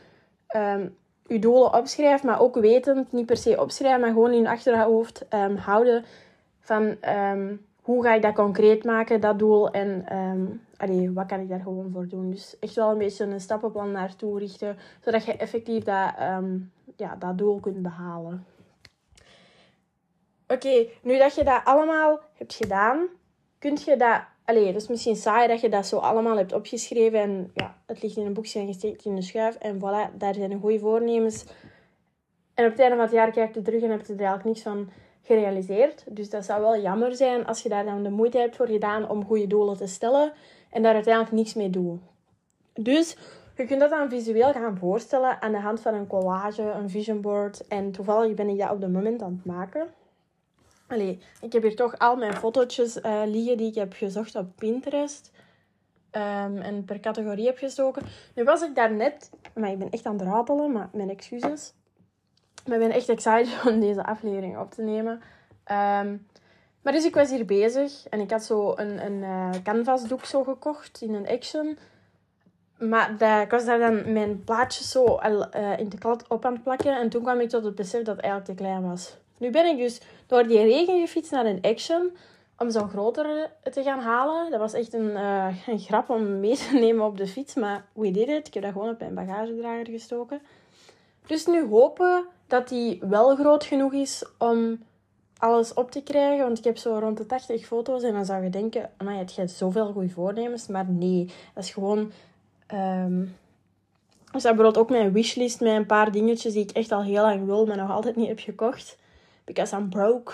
je 1.26 1.38
doelen 1.38 1.74
opschrijft, 1.74 2.24
maar 2.24 2.40
ook 2.40 2.54
wetend, 2.54 3.12
niet 3.12 3.26
per 3.26 3.36
se 3.36 3.60
opschrijven, 3.60 4.00
maar 4.00 4.10
gewoon 4.10 4.32
in 4.32 4.42
je 4.42 4.48
achterhoofd 4.48 5.26
houden 5.56 6.04
van 6.60 6.96
hoe 7.82 8.02
ga 8.02 8.14
ik 8.14 8.22
dat 8.22 8.34
concreet 8.34 8.84
maken, 8.84 9.20
dat 9.20 9.38
doel. 9.38 9.70
En 9.70 10.04
wat 11.14 11.26
kan 11.26 11.40
ik 11.40 11.48
daar 11.48 11.60
gewoon 11.60 11.90
voor 11.92 12.08
doen. 12.08 12.30
Dus 12.30 12.56
echt 12.60 12.74
wel 12.74 12.90
een 12.90 12.98
beetje 12.98 13.24
een 13.24 13.40
stappenplan 13.40 13.90
naartoe 13.90 14.38
richten. 14.38 14.76
Zodat 15.04 15.24
je 15.24 15.36
effectief 15.36 15.84
dat, 15.84 16.14
ja, 16.96 17.16
dat 17.16 17.38
doel 17.38 17.60
kunt 17.60 17.82
behalen. 17.82 18.46
Oké, 20.48 20.86
nu 21.02 21.18
dat 21.18 21.34
je 21.34 21.44
dat 21.44 21.60
allemaal 21.64 22.20
hebt 22.32 22.54
gedaan, 22.54 23.06
kun 23.58 23.78
je 23.84 23.96
dat... 23.96 24.20
Allee, 24.44 24.66
het 24.66 24.76
is 24.76 24.88
misschien 24.88 25.16
saai 25.16 25.48
dat 25.48 25.60
je 25.60 25.68
dat 25.68 25.86
zo 25.86 25.96
allemaal 25.96 26.36
hebt 26.36 26.52
opgeschreven. 26.52 27.20
En 27.20 27.50
ja, 27.54 27.78
het 27.86 28.02
ligt 28.02 28.16
in 28.16 28.26
een 28.26 28.32
boekje 28.32 28.60
en 28.60 28.66
gesteekt 28.66 29.04
in 29.04 29.14
de 29.14 29.22
schuif. 29.22 29.56
En 29.56 29.76
voilà, 29.76 30.16
daar 30.16 30.34
zijn 30.34 30.60
goede 30.60 30.78
voornemens. 30.78 31.44
En 32.54 32.64
op 32.64 32.70
het 32.70 32.80
einde 32.80 32.96
van 32.96 33.04
het 33.04 33.14
jaar 33.14 33.30
kijk 33.30 33.54
je 33.54 33.62
terug 33.62 33.82
en 33.82 33.90
heb 33.90 34.06
je 34.06 34.12
er 34.12 34.18
eigenlijk 34.18 34.44
niks 34.44 34.62
van 34.62 34.88
gerealiseerd. 35.22 36.04
Dus 36.08 36.30
dat 36.30 36.44
zou 36.44 36.60
wel 36.60 36.80
jammer 36.80 37.14
zijn 37.14 37.46
als 37.46 37.62
je 37.62 37.68
daar 37.68 37.84
dan 37.84 38.02
de 38.02 38.10
moeite 38.10 38.38
hebt 38.38 38.56
voor 38.56 38.66
gedaan 38.66 39.08
om 39.08 39.24
goede 39.24 39.46
doelen 39.46 39.76
te 39.76 39.86
stellen 39.86 40.32
en 40.70 40.82
daar 40.82 40.94
uiteindelijk 40.94 41.34
niks 41.34 41.54
mee 41.54 41.70
doet. 41.70 42.00
Dus 42.74 43.16
je 43.56 43.64
kunt 43.64 43.80
dat 43.80 43.90
dan 43.90 44.08
visueel 44.08 44.52
gaan 44.52 44.78
voorstellen 44.78 45.42
aan 45.42 45.52
de 45.52 45.60
hand 45.60 45.80
van 45.80 45.94
een 45.94 46.06
collage, 46.06 46.62
een 46.62 46.90
vision 46.90 47.20
board. 47.20 47.66
En 47.66 47.92
toevallig 47.92 48.34
ben 48.34 48.48
ik 48.48 48.58
dat 48.58 48.70
op 48.70 48.80
het 48.80 48.92
moment 48.92 49.22
aan 49.22 49.42
het 49.44 49.54
maken. 49.54 49.88
Allee, 50.86 51.18
ik 51.40 51.52
heb 51.52 51.62
hier 51.62 51.76
toch 51.76 51.98
al 51.98 52.16
mijn 52.16 52.34
fotootjes 52.34 52.96
uh, 52.96 53.22
liggen 53.26 53.56
die 53.56 53.68
ik 53.68 53.74
heb 53.74 53.92
gezocht 53.92 54.34
op 54.34 54.46
Pinterest. 54.56 55.32
Um, 56.12 56.58
en 56.58 56.84
per 56.84 57.00
categorie 57.00 57.46
heb 57.46 57.58
gestoken. 57.58 58.02
Nu 58.34 58.44
was 58.44 58.62
ik 58.62 58.74
daar 58.74 58.92
net, 58.92 59.30
maar 59.54 59.70
ik 59.70 59.78
ben 59.78 59.90
echt 59.90 60.06
aan 60.06 60.18
het 60.18 60.28
ratelen, 60.28 60.72
maar 60.72 60.88
mijn 60.92 61.10
excuses. 61.10 61.74
Maar 62.66 62.80
ik 62.80 62.86
ben 62.88 62.96
echt 62.96 63.08
excited 63.08 63.62
om 63.72 63.80
deze 63.80 64.04
aflevering 64.04 64.58
op 64.58 64.70
te 64.70 64.82
nemen. 64.82 65.12
Um, 65.12 66.26
maar 66.82 66.92
dus 66.92 67.04
ik 67.04 67.14
was 67.14 67.30
hier 67.30 67.44
bezig 67.44 68.06
en 68.08 68.20
ik 68.20 68.30
had 68.30 68.44
zo 68.44 68.72
een, 68.76 69.04
een 69.06 69.22
uh, 69.22 69.50
canvasdoek 69.62 70.24
zo 70.24 70.44
gekocht 70.44 71.02
in 71.02 71.14
een 71.14 71.28
action. 71.28 71.78
Maar 72.78 73.16
dat, 73.18 73.42
ik 73.42 73.50
was 73.50 73.64
daar 73.64 73.78
dan 73.78 74.12
mijn 74.12 74.44
plaatjes 74.44 74.90
zo 74.90 75.04
al, 75.04 75.46
uh, 75.56 75.78
in 75.78 75.88
de 75.88 75.98
klad 75.98 76.28
op 76.28 76.44
aan 76.44 76.52
het 76.52 76.62
plakken. 76.62 76.98
En 76.98 77.08
toen 77.08 77.22
kwam 77.22 77.40
ik 77.40 77.48
tot 77.48 77.64
het 77.64 77.74
besef 77.74 78.02
dat 78.02 78.16
het 78.16 78.24
eigenlijk 78.24 78.58
te 78.58 78.64
klein 78.64 78.88
was. 78.88 79.16
Nu 79.38 79.50
ben 79.50 79.66
ik 79.66 79.78
dus 79.78 80.00
door 80.26 80.46
die 80.46 80.62
regen 80.62 81.00
gefietst 81.00 81.30
naar 81.30 81.46
een 81.46 81.62
action 81.62 82.10
om 82.58 82.70
zo'n 82.70 82.88
grotere 82.88 83.50
te 83.72 83.82
gaan 83.82 84.00
halen. 84.00 84.50
Dat 84.50 84.60
was 84.60 84.72
echt 84.72 84.94
een, 84.94 85.10
uh, 85.10 85.66
een 85.66 85.78
grap 85.78 86.10
om 86.10 86.40
mee 86.40 86.56
te 86.56 86.74
nemen 86.78 87.06
op 87.06 87.16
de 87.16 87.26
fiets. 87.26 87.54
Maar 87.54 87.84
we 87.92 88.10
did 88.10 88.28
it. 88.28 88.46
Ik 88.46 88.54
heb 88.54 88.62
dat 88.62 88.72
gewoon 88.72 88.88
op 88.88 88.98
mijn 88.98 89.14
bagagedrager 89.14 89.86
gestoken. 89.86 90.40
Dus 91.26 91.46
nu 91.46 91.66
hopen 91.68 92.24
dat 92.46 92.68
die 92.68 92.98
wel 93.00 93.36
groot 93.36 93.64
genoeg 93.64 93.92
is 93.92 94.24
om 94.38 94.78
alles 95.38 95.74
op 95.74 95.90
te 95.90 96.02
krijgen. 96.02 96.44
Want 96.44 96.58
ik 96.58 96.64
heb 96.64 96.76
zo 96.76 96.98
rond 96.98 97.16
de 97.16 97.26
80 97.26 97.66
foto's 97.66 98.02
en 98.02 98.12
dan 98.12 98.24
zou 98.24 98.44
je 98.44 98.50
denken, 98.50 98.90
maar 99.04 99.14
je 99.14 99.24
hebt 99.34 99.50
zoveel 99.50 99.92
goede 99.92 100.08
voornemens. 100.08 100.66
Maar 100.66 100.86
nee, 100.88 101.32
dat 101.54 101.64
is 101.64 101.70
gewoon... 101.70 102.12
Um, 102.72 103.36
Dus 104.32 104.42
bijvoorbeeld 104.42 104.78
ook 104.78 104.90
mijn 104.90 105.12
wishlist 105.12 105.60
met 105.60 105.72
een 105.72 105.86
paar 105.86 106.12
dingetjes 106.12 106.52
die 106.52 106.62
ik 106.62 106.70
echt 106.70 106.92
al 106.92 107.02
heel 107.02 107.22
lang 107.22 107.44
wil, 107.44 107.66
maar 107.66 107.76
nog 107.76 107.90
altijd 107.90 108.16
niet 108.16 108.28
heb 108.28 108.38
gekocht. 108.38 108.98
Because 109.44 109.76
I'm 109.76 109.88
broke. 109.88 110.32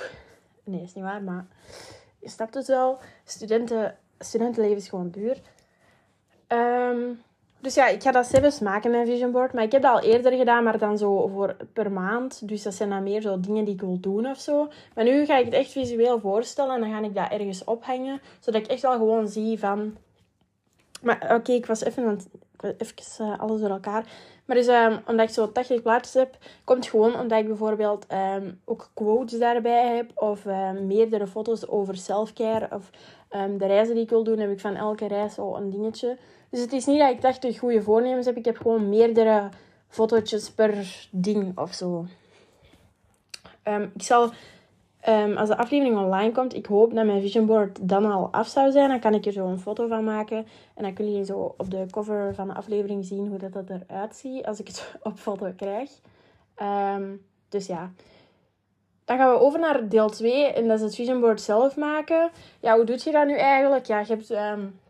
Nee, 0.65 0.83
is 0.83 0.95
niet 0.95 1.05
waar, 1.05 1.23
maar 1.23 1.47
je 2.19 2.29
snapt 2.29 2.55
het 2.55 2.67
wel. 2.67 2.99
Studenten, 3.25 3.97
studentenleven 4.19 4.77
is 4.77 4.89
gewoon 4.89 5.11
duur. 5.11 5.37
Um, 6.49 7.21
dus 7.61 7.75
ja, 7.75 7.89
ik 7.89 8.03
ga 8.03 8.11
dat 8.11 8.27
zelfs 8.27 8.61
maken, 8.61 8.91
mijn 8.91 9.07
vision 9.07 9.31
board. 9.31 9.53
Maar 9.53 9.63
ik 9.65 9.73
heb 9.73 9.83
dat 9.83 9.93
al 9.93 10.09
eerder 10.09 10.33
gedaan, 10.33 10.65
maar 10.65 10.79
dan 10.79 10.99
zo 10.99 11.29
voor 11.29 11.57
per 11.73 11.93
maand. 11.93 12.49
Dus 12.49 12.63
dat 12.63 12.75
zijn 12.75 12.91
dan 12.91 13.03
meer 13.03 13.21
zo 13.21 13.41
dingen 13.41 13.65
die 13.65 13.75
ik 13.75 13.81
wil 13.81 14.01
doen 14.01 14.27
of 14.27 14.41
zo. 14.41 14.69
Maar 14.95 15.05
nu 15.05 15.25
ga 15.25 15.39
ik 15.39 15.45
het 15.45 15.55
echt 15.55 15.71
visueel 15.71 16.21
voorstellen 16.21 16.75
en 16.75 16.81
dan 16.81 16.91
ga 16.91 17.03
ik 17.03 17.15
dat 17.15 17.31
ergens 17.41 17.65
ophangen. 17.65 18.21
Zodat 18.41 18.61
ik 18.61 18.67
echt 18.67 18.83
wel 18.83 18.97
gewoon 18.97 19.29
zie 19.29 19.59
van... 19.59 19.97
Maar 21.03 21.35
oké, 21.35 21.53
ik 21.53 21.67
was 21.67 21.85
even 21.85 22.07
aan 22.07 22.19
Even 22.79 22.95
uh, 23.21 23.41
alles 23.41 23.61
door 23.61 23.71
elkaar. 23.71 24.05
Maar 24.45 24.57
dus, 24.57 24.67
um, 24.67 25.01
omdat 25.07 25.29
ik 25.29 25.35
zo 25.35 25.53
80 25.53 25.83
plaatjes 25.83 26.15
heb, 26.15 26.37
komt 26.65 26.87
gewoon 26.87 27.21
omdat 27.21 27.39
ik 27.39 27.47
bijvoorbeeld 27.47 28.07
um, 28.13 28.61
ook 28.65 28.91
quotes 28.95 29.39
daarbij 29.39 29.97
heb. 29.97 30.11
Of 30.15 30.45
um, 30.45 30.87
meerdere 30.87 31.27
foto's 31.27 31.69
over 31.69 31.97
selfcare. 31.97 32.69
Of 32.71 32.91
de 33.31 33.67
reizen 33.67 33.95
die 33.95 34.05
ik 34.05 34.11
wil 34.11 34.25
doen, 34.25 34.39
heb 34.39 34.51
ik 34.51 34.61
van 34.61 34.75
elke 34.75 35.07
reis 35.07 35.35
zo 35.35 35.55
een 35.55 35.71
dingetje. 35.71 36.19
Dus 36.51 36.61
het 36.61 36.73
is 36.73 36.87
niet 36.87 36.99
dat 36.99 37.11
ik 37.11 37.21
80 37.21 37.59
goede 37.59 37.83
voornemens 37.83 38.27
heb. 38.27 38.37
Ik 38.37 38.45
heb 38.45 38.57
gewoon 38.57 38.89
meerdere 38.89 39.49
fotootjes 39.89 40.51
per 40.51 41.07
ding 41.11 41.59
of 41.59 41.73
zo. 41.73 42.07
ik 43.95 44.03
zal 44.03 44.31
Um, 45.09 45.37
als 45.37 45.49
de 45.49 45.57
aflevering 45.57 45.99
online 45.99 46.33
komt, 46.33 46.55
ik 46.55 46.67
hoop 46.67 46.95
dat 46.95 47.05
mijn 47.05 47.21
vision 47.21 47.47
board 47.47 47.89
dan 47.89 48.13
al 48.13 48.29
af 48.33 48.49
zou 48.49 48.71
zijn. 48.71 48.89
Dan 48.89 49.01
kan 49.01 49.15
ik 49.15 49.27
er 49.27 49.33
zo 49.33 49.47
een 49.47 49.61
foto 49.61 49.87
van 49.87 50.05
maken. 50.05 50.47
En 50.75 50.83
dan 50.83 50.93
kunnen 50.93 51.13
jullie 51.13 51.29
zo 51.29 51.55
op 51.57 51.71
de 51.71 51.87
cover 51.91 52.35
van 52.35 52.47
de 52.47 52.55
aflevering 52.55 53.05
zien 53.05 53.29
hoe 53.29 53.39
dat, 53.39 53.53
dat 53.53 53.71
eruit 53.71 54.17
ziet 54.17 54.47
als 54.47 54.61
ik 54.61 54.67
het 54.67 54.95
op 55.03 55.19
foto 55.19 55.53
krijg. 55.57 55.91
Um, 56.97 57.27
dus 57.49 57.67
ja. 57.67 57.93
Dan 59.05 59.17
gaan 59.17 59.33
we 59.33 59.41
over 59.41 59.61
naar 59.61 59.89
deel 59.89 60.09
2. 60.09 60.47
En 60.47 60.69
dat 60.69 60.77
is 60.79 60.85
het 60.85 60.95
vision 60.95 61.21
board 61.21 61.41
zelf 61.41 61.77
maken. 61.77 62.31
Ja, 62.61 62.77
hoe 62.77 62.85
doe 62.85 63.01
je 63.05 63.11
dat 63.11 63.27
nu 63.27 63.37
eigenlijk? 63.37 63.87
Ja, 63.87 63.99
je 63.99 64.07
hebt... 64.07 64.31
Um, 64.31 64.81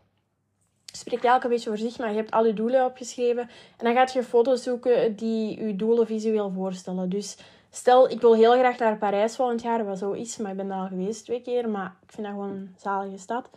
spreekt 0.97 1.23
elke 1.23 1.47
beetje 1.47 1.69
voor 1.69 1.77
zich, 1.77 1.97
maar 1.97 2.09
je 2.09 2.15
hebt 2.15 2.31
al 2.31 2.45
je 2.45 2.53
doelen 2.53 2.85
opgeschreven. 2.85 3.41
En 3.77 3.85
dan 3.85 3.93
gaat 3.93 4.13
je 4.13 4.23
foto's 4.23 4.63
zoeken 4.63 5.15
die 5.15 5.65
je 5.65 5.75
doelen 5.75 6.07
visueel 6.07 6.51
voorstellen. 6.51 7.09
Dus 7.09 7.37
Stel, 7.75 8.09
ik 8.09 8.21
wil 8.21 8.35
heel 8.35 8.51
graag 8.51 8.77
naar 8.77 8.97
Parijs 8.97 9.35
volgend 9.35 9.61
jaar, 9.61 9.85
wat 9.85 9.97
zo 9.97 10.11
is, 10.11 10.37
maar 10.37 10.51
ik 10.51 10.57
ben 10.57 10.67
daar 10.67 10.79
al 10.79 10.87
geweest 10.87 11.25
twee 11.25 11.41
keer, 11.41 11.69
maar 11.69 11.95
ik 12.03 12.11
vind 12.11 12.27
dat 12.27 12.35
gewoon 12.35 12.49
een 12.49 12.75
zalige 12.77 13.17
stad. 13.17 13.49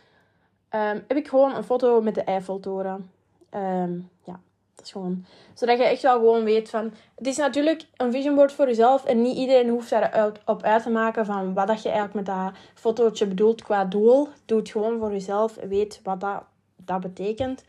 Um, 0.71 1.03
heb 1.07 1.17
ik 1.17 1.27
gewoon 1.27 1.55
een 1.55 1.63
foto 1.63 2.01
met 2.01 2.15
de 2.15 2.21
Eiffeltoren. 2.21 3.11
Um, 3.55 4.09
ja, 4.23 4.39
dat 4.75 4.85
is 4.85 4.91
gewoon... 4.91 5.25
Zodat 5.53 5.77
je 5.77 5.83
echt 5.83 6.01
wel 6.01 6.17
gewoon 6.17 6.43
weet 6.43 6.69
van... 6.69 6.93
Het 7.15 7.27
is 7.27 7.37
natuurlijk 7.37 7.85
een 7.97 8.11
vision 8.11 8.35
board 8.35 8.51
voor 8.51 8.65
jezelf 8.65 9.05
en 9.05 9.21
niet 9.21 9.37
iedereen 9.37 9.69
hoeft 9.69 9.89
daar 9.89 10.31
op 10.45 10.63
uit 10.63 10.83
te 10.83 10.89
maken 10.89 11.25
van 11.25 11.53
wat 11.53 11.67
dat 11.67 11.81
je 11.81 11.89
eigenlijk 11.89 12.27
met 12.27 12.35
dat 12.35 12.53
fotootje 12.73 13.27
bedoelt 13.27 13.63
qua 13.63 13.85
doel. 13.85 14.27
Doe 14.45 14.59
het 14.59 14.69
gewoon 14.69 14.99
voor 14.99 15.11
jezelf 15.11 15.55
weet 15.55 15.99
wat 16.03 16.19
dat, 16.19 16.43
dat 16.75 16.99
betekent. 16.99 17.63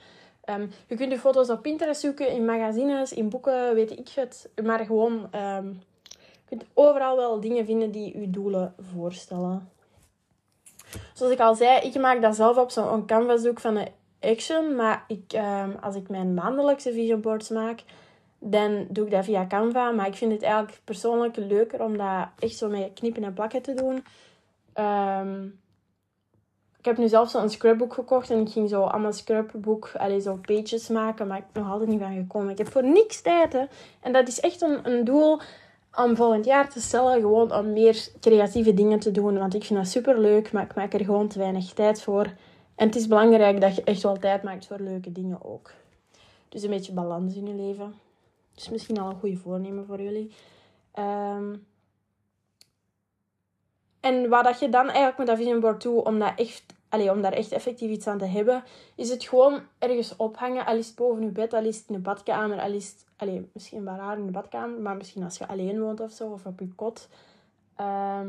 Um, 0.44 0.70
je 0.86 0.96
kunt 0.96 1.12
je 1.12 1.18
foto's 1.18 1.50
op 1.50 1.62
Pinterest 1.62 2.00
zoeken, 2.00 2.30
in 2.30 2.44
magazines, 2.44 3.12
in 3.12 3.28
boeken, 3.28 3.74
weet 3.74 3.90
ik 3.90 4.08
het. 4.08 4.50
Maar 4.64 4.84
gewoon 4.84 5.28
kunt 6.48 6.64
overal 6.74 7.16
wel 7.16 7.40
dingen 7.40 7.66
vinden 7.66 7.90
die 7.90 8.20
je 8.20 8.30
doelen 8.30 8.74
voorstellen. 8.92 9.70
Zoals 11.14 11.32
ik 11.32 11.40
al 11.40 11.54
zei, 11.54 11.80
ik 11.80 12.00
maak 12.00 12.22
dat 12.22 12.36
zelf 12.36 12.56
op 12.56 12.70
zo'n 12.70 13.06
canvas 13.06 13.46
ook 13.46 13.60
van 13.60 13.76
een 13.76 13.88
action. 14.20 14.74
Maar 14.76 15.04
ik, 15.06 15.32
ehm, 15.32 15.70
als 15.80 15.94
ik 15.94 16.08
mijn 16.08 16.34
maandelijkse 16.34 16.92
vision 16.92 17.20
boards 17.20 17.48
maak, 17.48 17.82
dan 18.38 18.86
doe 18.90 19.04
ik 19.04 19.10
dat 19.10 19.24
via 19.24 19.46
Canva. 19.46 19.90
Maar 19.90 20.06
ik 20.06 20.14
vind 20.16 20.32
het 20.32 20.42
eigenlijk 20.42 20.80
persoonlijk 20.84 21.36
leuker 21.36 21.82
om 21.82 21.96
dat 21.96 22.28
echt 22.38 22.56
zo 22.56 22.68
met 22.68 22.92
knippen 22.94 23.24
en 23.24 23.32
plakken 23.32 23.62
te 23.62 23.74
doen. 23.74 24.04
Um, 24.84 25.60
ik 26.78 26.84
heb 26.84 26.96
nu 26.96 27.08
zelf 27.08 27.30
zo'n 27.30 27.50
scrapbook 27.50 27.94
gekocht 27.94 28.30
en 28.30 28.40
ik 28.40 28.52
ging 28.52 28.68
zo 28.68 28.82
allemaal 28.82 29.12
scrapbook, 29.12 29.90
allee, 29.96 30.20
zo 30.20 30.38
pages 30.42 30.88
maken, 30.88 31.26
maar 31.26 31.38
ik 31.38 31.44
ben 31.52 31.62
nog 31.62 31.72
altijd 31.72 31.90
niet 31.90 32.00
van 32.00 32.14
gekomen. 32.14 32.50
Ik 32.50 32.58
heb 32.58 32.70
voor 32.70 32.84
niks 32.84 33.20
tijd. 33.20 33.66
En 34.00 34.12
dat 34.12 34.28
is 34.28 34.40
echt 34.40 34.62
een, 34.62 34.90
een 34.90 35.04
doel 35.04 35.40
om 36.04 36.16
volgend 36.16 36.44
jaar 36.44 36.70
te 36.70 36.80
stellen, 36.80 37.20
gewoon 37.20 37.54
om 37.54 37.72
meer 37.72 38.08
creatieve 38.20 38.74
dingen 38.74 38.98
te 38.98 39.10
doen. 39.10 39.38
Want 39.38 39.54
ik 39.54 39.64
vind 39.64 39.78
dat 39.78 39.88
super 39.88 40.20
leuk, 40.20 40.52
maar 40.52 40.64
ik 40.64 40.74
maak 40.74 40.92
er 40.92 41.04
gewoon 41.04 41.28
te 41.28 41.38
weinig 41.38 41.72
tijd 41.72 42.02
voor. 42.02 42.24
En 42.74 42.86
het 42.86 42.96
is 42.96 43.06
belangrijk 43.06 43.60
dat 43.60 43.76
je 43.76 43.84
echt 43.84 44.02
wel 44.02 44.18
tijd 44.18 44.42
maakt 44.42 44.66
voor 44.66 44.80
leuke 44.80 45.12
dingen 45.12 45.44
ook. 45.44 45.72
Dus 46.48 46.62
een 46.62 46.70
beetje 46.70 46.92
balans 46.92 47.34
in 47.34 47.46
je 47.46 47.54
leven. 47.54 47.94
Dus 48.54 48.68
misschien 48.68 48.98
al 48.98 49.10
een 49.10 49.18
goede 49.18 49.36
voornemen 49.36 49.86
voor 49.86 50.02
jullie. 50.02 50.32
Ehm, 50.92 51.54
en 54.00 54.28
wat 54.28 54.44
dat 54.44 54.60
je 54.60 54.68
dan 54.68 54.86
eigenlijk 54.86 55.18
met 55.18 55.26
dat 55.26 55.36
vision 55.36 55.60
board 55.60 55.82
doet, 55.82 56.04
om, 56.04 56.18
dat 56.18 56.32
echt, 56.36 56.62
allez, 56.88 57.10
om 57.10 57.22
daar 57.22 57.32
echt 57.32 57.52
effectief 57.52 57.90
iets 57.90 58.06
aan 58.06 58.18
te 58.18 58.24
hebben, 58.24 58.64
is 58.94 59.10
het 59.10 59.24
gewoon 59.24 59.60
ergens 59.78 60.16
ophangen. 60.16 60.66
Al 60.66 60.76
is 60.76 60.86
het 60.86 60.96
boven 60.96 61.22
je 61.22 61.30
bed, 61.30 61.54
al 61.54 61.64
is 61.64 61.76
het 61.76 61.88
in 61.88 61.94
de 61.94 62.00
badkamer, 62.00 62.60
al 62.60 62.72
is 62.72 62.86
het 62.86 63.06
Allee, 63.18 63.50
misschien 63.52 63.84
wel 63.84 63.94
raar 63.94 64.18
in 64.18 64.26
de 64.26 64.32
badkamer, 64.32 64.80
maar 64.80 64.96
misschien 64.96 65.22
als 65.22 65.38
je 65.38 65.48
alleen 65.48 65.80
woont 65.80 66.00
of 66.00 66.12
zo, 66.12 66.28
of 66.28 66.46
op 66.46 66.60
je 66.60 66.74
kot. 66.74 67.08
Ehm, 67.76 68.28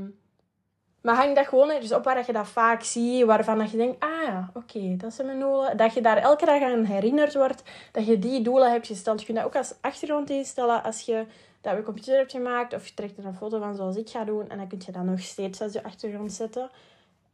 maar 1.01 1.15
hang 1.15 1.35
dat 1.35 1.47
gewoon 1.47 1.69
ergens 1.69 1.91
op 1.91 2.03
waar 2.03 2.23
je 2.25 2.33
dat 2.33 2.47
vaak 2.47 2.83
ziet, 2.83 3.25
waarvan 3.25 3.57
dat 3.57 3.71
je 3.71 3.77
denkt, 3.77 4.03
ah 4.03 4.23
ja, 4.23 4.49
oké, 4.53 4.95
dat 4.97 5.13
zijn 5.13 5.27
mijn 5.27 5.39
doelen. 5.39 5.77
Dat 5.77 5.93
je 5.93 6.01
daar 6.01 6.17
elke 6.17 6.45
dag 6.45 6.61
aan 6.61 6.83
herinnerd 6.83 7.33
wordt, 7.33 7.63
dat 7.91 8.05
je 8.05 8.19
die 8.19 8.41
doelen 8.41 8.71
hebt 8.71 8.87
gesteld. 8.87 9.19
Je 9.19 9.25
kunt 9.25 9.37
dat 9.37 9.45
ook 9.45 9.55
als 9.55 9.73
achtergrond 9.81 10.29
instellen 10.29 10.83
als 10.83 11.01
je 11.01 11.25
dat 11.61 11.71
op 11.71 11.77
je 11.77 11.85
computer 11.85 12.17
hebt 12.17 12.31
gemaakt, 12.31 12.73
of 12.73 12.87
je 12.87 12.93
trekt 12.93 13.17
er 13.17 13.25
een 13.25 13.35
foto 13.35 13.59
van 13.59 13.75
zoals 13.75 13.95
ik 13.95 14.09
ga 14.09 14.23
doen, 14.23 14.49
en 14.49 14.57
dan 14.57 14.67
kun 14.67 14.81
je 14.85 14.91
dat 14.91 15.03
nog 15.03 15.19
steeds 15.19 15.61
als 15.61 15.73
je 15.73 15.83
achtergrond 15.83 16.31
zetten. 16.31 16.69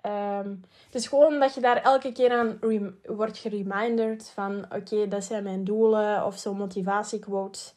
Um, 0.05 0.63
het 0.85 0.95
is 0.95 1.07
gewoon 1.07 1.39
dat 1.39 1.53
je 1.53 1.61
daar 1.61 1.81
elke 1.81 2.11
keer 2.11 2.31
aan 2.31 2.59
wordt 3.05 3.37
gereminderd 3.37 4.29
van 4.29 4.65
oké, 4.75 5.07
dat 5.07 5.23
zijn 5.23 5.43
mijn 5.43 5.63
doelen 5.63 6.25
of 6.25 6.37
zo 6.37 6.53
motivatiequotes. 6.53 7.73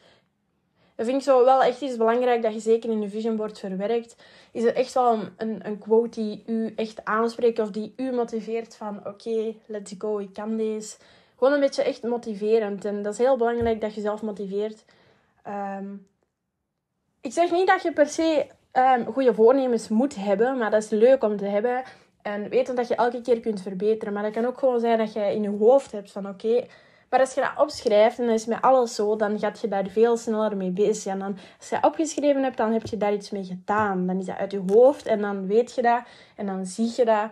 Dat 0.94 1.06
vind 1.06 1.18
ik 1.18 1.24
zo 1.24 1.44
wel 1.44 1.62
echt 1.62 1.80
iets 1.80 1.96
belangrijk 1.96 2.42
dat 2.42 2.52
je 2.52 2.60
zeker 2.60 2.90
in 2.90 3.00
je 3.00 3.08
vision 3.08 3.36
board 3.36 3.58
verwerkt. 3.58 4.16
Is 4.52 4.64
er 4.64 4.74
echt 4.74 4.94
wel 4.94 5.18
een, 5.36 5.66
een 5.66 5.78
quote 5.78 6.20
die 6.20 6.42
u 6.46 6.72
echt 6.76 7.04
aanspreekt 7.04 7.58
of 7.58 7.70
die 7.70 7.92
u 7.96 8.12
motiveert 8.12 8.76
van 8.76 9.06
oké, 9.06 9.54
let's 9.66 9.94
go, 9.98 10.18
ik 10.18 10.32
kan 10.32 10.56
deze. 10.56 10.96
Gewoon 11.36 11.52
een 11.52 11.60
beetje 11.60 11.82
echt 11.82 12.02
motiverend. 12.02 12.84
En 12.84 13.02
dat 13.02 13.12
is 13.12 13.18
heel 13.18 13.36
belangrijk 13.36 13.80
dat 13.80 13.94
je 13.94 14.00
zelf 14.00 14.22
motiveert. 14.22 14.84
Um, 15.46 16.06
ik 17.20 17.32
zeg 17.32 17.50
niet 17.50 17.66
dat 17.66 17.82
je 17.82 17.92
per 17.92 18.06
se 18.06 18.46
um, 18.72 19.04
goede 19.12 19.34
voornemens 19.34 19.88
moet 19.88 20.14
hebben, 20.14 20.58
maar 20.58 20.70
dat 20.70 20.82
is 20.82 20.90
leuk 20.90 21.22
om 21.24 21.36
te 21.36 21.44
hebben. 21.44 21.82
En 22.22 22.48
weten 22.48 22.74
dat 22.74 22.88
je 22.88 22.94
elke 22.94 23.20
keer 23.20 23.40
kunt 23.40 23.62
verbeteren. 23.62 24.14
Maar 24.14 24.22
dat 24.22 24.32
kan 24.32 24.44
ook 24.44 24.58
gewoon 24.58 24.80
zijn 24.80 24.98
dat 24.98 25.12
je 25.12 25.20
in 25.20 25.42
je 25.42 25.56
hoofd 25.58 25.92
hebt 25.92 26.12
van 26.12 26.28
oké. 26.28 26.66
maar 27.10 27.20
als 27.20 27.34
je 27.34 27.40
dat 27.40 27.52
opschrijft 27.56 28.18
en 28.18 28.24
dan 28.24 28.34
is 28.34 28.46
met 28.46 28.62
alles 28.62 28.94
zo, 28.94 29.16
dan 29.16 29.38
gaat 29.38 29.60
je 29.60 29.68
daar 29.68 29.86
veel 29.86 30.16
sneller 30.16 30.56
mee 30.56 30.70
bezig. 30.70 31.12
En 31.12 31.18
dan, 31.18 31.36
als 31.58 31.68
je 31.68 31.74
dat 31.74 31.84
opgeschreven 31.84 32.42
hebt, 32.42 32.56
dan 32.56 32.72
heb 32.72 32.86
je 32.86 32.96
daar 32.96 33.12
iets 33.12 33.30
mee 33.30 33.44
gedaan. 33.44 34.06
Dan 34.06 34.18
is 34.18 34.26
dat 34.26 34.36
uit 34.36 34.52
je 34.52 34.62
hoofd 34.66 35.06
en 35.06 35.20
dan 35.20 35.46
weet 35.46 35.74
je 35.74 35.82
dat 35.82 36.02
en 36.36 36.46
dan 36.46 36.66
zie 36.66 36.92
je 36.96 37.04
dat. 37.04 37.30